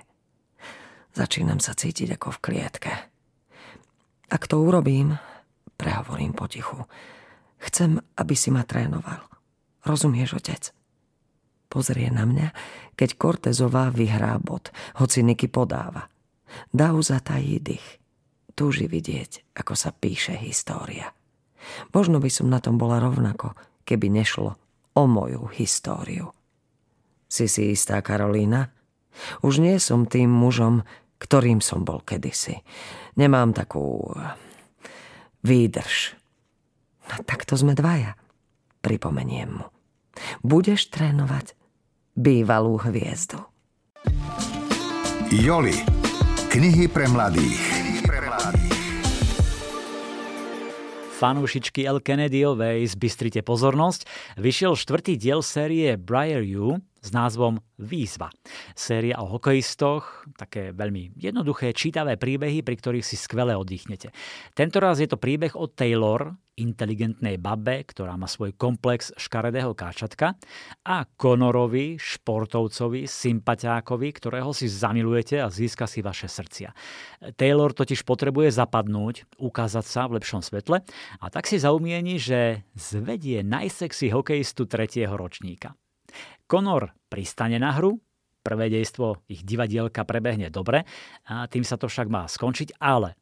[1.11, 3.09] Začínam sa cítiť ako v klietke.
[4.31, 5.18] Ak to urobím,
[5.74, 6.87] prehovorím potichu,
[7.59, 9.26] chcem, aby si ma trénoval.
[9.83, 10.70] Rozumieš, otec?
[11.66, 12.49] Pozrie na mňa,
[12.95, 14.70] keď Cortezová vyhrá bod,
[15.03, 16.07] hoci Niky podáva.
[16.70, 17.99] Dau zatají dých.
[18.55, 21.11] Túži vidieť, ako sa píše história.
[21.95, 23.55] Možno by som na tom bola rovnako,
[23.87, 24.59] keby nešlo
[24.95, 26.35] o moju históriu.
[27.31, 28.74] Si si istá, Karolína?
[29.43, 30.83] Už nie som tým mužom,
[31.22, 32.62] ktorým som bol kedysi.
[33.18, 34.11] Nemám takú
[35.42, 36.14] výdrž.
[37.11, 38.14] No takto sme dvaja.
[38.80, 39.66] Pripomeniem mu.
[40.44, 41.56] Budeš trénovať
[42.14, 43.40] bývalú hviezdu.
[45.30, 45.76] Joli.
[46.50, 47.80] Knihy pre mladých.
[51.20, 54.08] Fanúšičky El Kennedyovej zbystrite pozornosť.
[54.40, 58.28] Vyšiel štvrtý diel série Briar U, s názvom Výzva.
[58.76, 64.12] Séria o hokejistoch, také veľmi jednoduché, čítavé príbehy, pri ktorých si skvele oddychnete.
[64.53, 70.36] Tentoraz je to príbeh o Taylor, inteligentnej babe, ktorá má svoj komplex škaredého káčatka
[70.84, 76.76] a Conorovi, športovcovi, sympatiákovi, ktorého si zamilujete a získa si vaše srdcia.
[77.40, 80.84] Taylor totiž potrebuje zapadnúť, ukázať sa v lepšom svetle
[81.16, 85.72] a tak si zaumieni, že zvedie najsexy hokejistu tretieho ročníka.
[86.51, 87.94] Conor pristane na hru,
[88.42, 90.82] prvé dejstvo ich divadielka prebehne dobre,
[91.30, 93.14] a tým sa to však má skončiť, ale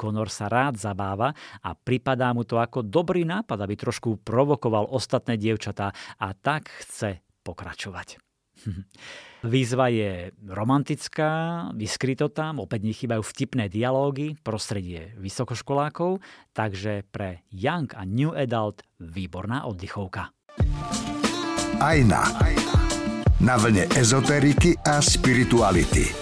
[0.00, 5.36] Conor sa rád zabáva a pripadá mu to ako dobrý nápad, aby trošku provokoval ostatné
[5.36, 8.16] dievčatá a tak chce pokračovať.
[9.52, 16.24] Výzva je romantická, vyskryto tam, opäť nechýbajú vtipné dialógy, prostredie vysokoškolákov,
[16.56, 20.32] takže pre Young a New Adult výborná oddychovka.
[21.80, 22.28] Ajna.
[23.40, 26.12] Na vlne ezoteriky a spirituality.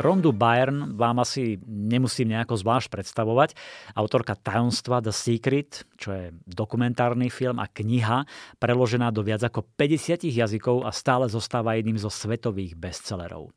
[0.00, 3.52] Rondu Byrne vám asi nemusím nejako zvlášť predstavovať.
[3.92, 8.24] Autorka tajomstva The Secret, čo je dokumentárny film a kniha,
[8.56, 13.52] preložená do viac ako 50 jazykov a stále zostáva jedným zo svetových bestsellerov.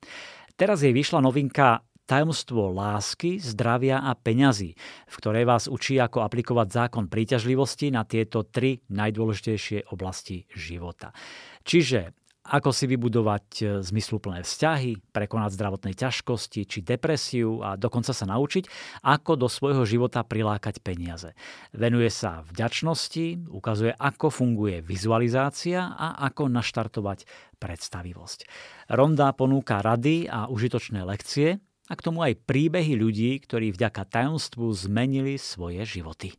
[0.60, 4.76] Teraz jej vyšla novinka Tajomstvo lásky, zdravia a peňazí,
[5.08, 11.16] v ktorej vás učí, ako aplikovať zákon príťažlivosti na tieto tri najdôležitejšie oblasti života.
[11.64, 12.12] Čiže
[12.44, 18.68] ako si vybudovať e, zmysluplné vzťahy, prekonať zdravotné ťažkosti či depresiu a dokonca sa naučiť,
[19.00, 21.32] ako do svojho života prilákať peniaze.
[21.72, 27.24] Venuje sa vďačnosti, ukazuje, ako funguje vizualizácia a ako naštartovať
[27.64, 28.44] predstavivosť.
[28.92, 34.72] Ronda ponúka rady a užitočné lekcie, a k tomu aj príbehy ľudí, ktorí vďaka tajomstvu
[34.72, 36.32] zmenili svoje životy.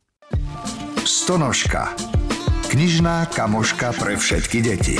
[1.05, 1.93] Stonožka.
[2.73, 4.97] Knižná kamoška pre všetky deti.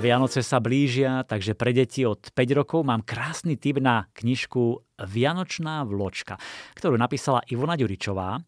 [0.00, 5.84] Vianoce sa blížia, takže pre deti od 5 rokov mám krásny tip na knižku Vianočná
[5.84, 6.40] vločka,
[6.72, 8.40] ktorú napísala Ivona Ďuričová.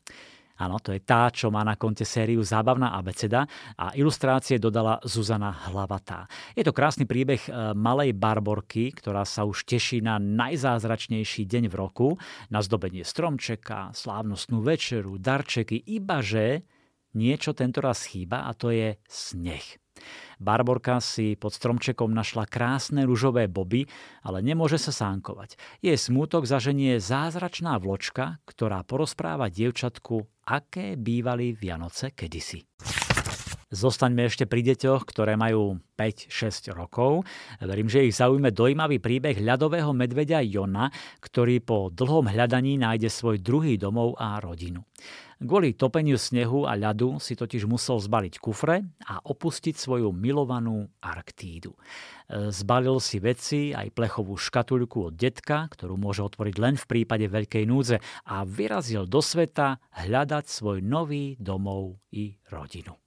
[0.62, 3.42] Áno, to je tá, čo má na konte sériu Zábavná abeceda
[3.74, 6.30] a ilustrácie dodala Zuzana Hlavatá.
[6.54, 11.74] Je to krásny príbeh e, malej barborky, ktorá sa už teší na najzázračnejší deň v
[11.74, 12.08] roku,
[12.46, 16.62] na zdobenie stromčeka, slávnostnú večeru, darčeky, ibaže
[17.18, 19.82] niečo tentoraz chýba a to je sneh.
[20.42, 23.86] Barborka si pod stromčekom našla krásne ružové boby,
[24.26, 25.54] ale nemôže sa sánkovať.
[25.84, 32.62] Jej smútok zaženie zázračná vločka, ktorá porozpráva dievčatku, aké bývali Vianoce kedysi.
[33.72, 37.24] Zostaňme ešte pri deťoch, ktoré majú 5-6 rokov.
[37.56, 40.92] Verím, že ich zaujme dojímavý príbeh ľadového medveďa Jona,
[41.24, 44.84] ktorý po dlhom hľadaní nájde svoj druhý domov a rodinu.
[45.42, 51.74] Kvôli topeniu snehu a ľadu si totiž musel zbaliť kufre a opustiť svoju milovanú Arktídu.
[52.30, 57.64] Zbalil si veci aj plechovú škatuľku od detka, ktorú môže otvoriť len v prípade veľkej
[57.66, 57.98] núdze
[58.30, 63.01] a vyrazil do sveta hľadať svoj nový domov i rodinu.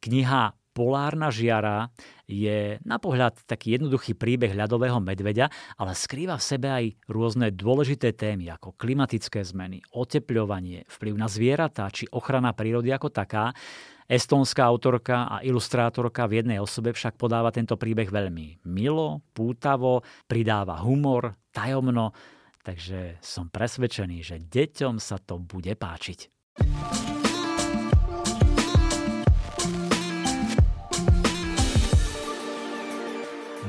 [0.00, 1.88] Kniha Polárna žiara
[2.28, 5.48] je na pohľad taký jednoduchý príbeh ľadového medveďa,
[5.80, 11.88] ale skrýva v sebe aj rôzne dôležité témy ako klimatické zmeny, otepľovanie, vplyv na zvieratá
[11.88, 13.56] či ochrana prírody ako taká.
[14.04, 20.84] Estónska autorka a ilustrátorka v jednej osobe však podáva tento príbeh veľmi milo, pútavo, pridáva
[20.84, 22.12] humor, tajomno,
[22.60, 26.28] takže som presvedčený, že deťom sa to bude páčiť.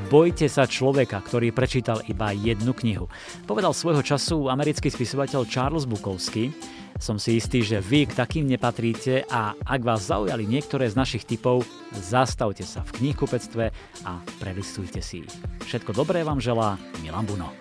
[0.08, 3.12] Bojte sa človeka, ktorý prečítal iba jednu knihu.
[3.44, 6.48] Povedal svojho času americký spisovateľ Charles Bukowski.
[6.96, 11.28] Som si istý, že vy k takým nepatríte a ak vás zaujali niektoré z našich
[11.28, 13.64] typov, zastavte sa v knihkupectve
[14.08, 15.34] a prelistujte si ich.
[15.68, 17.52] Všetko dobré vám želá Milan Buno.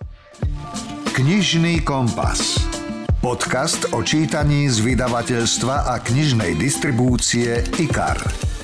[1.11, 2.63] Knižný kompas.
[3.19, 8.56] Podcast o čítaní z vydavateľstva a knižnej distribúcie IKAR.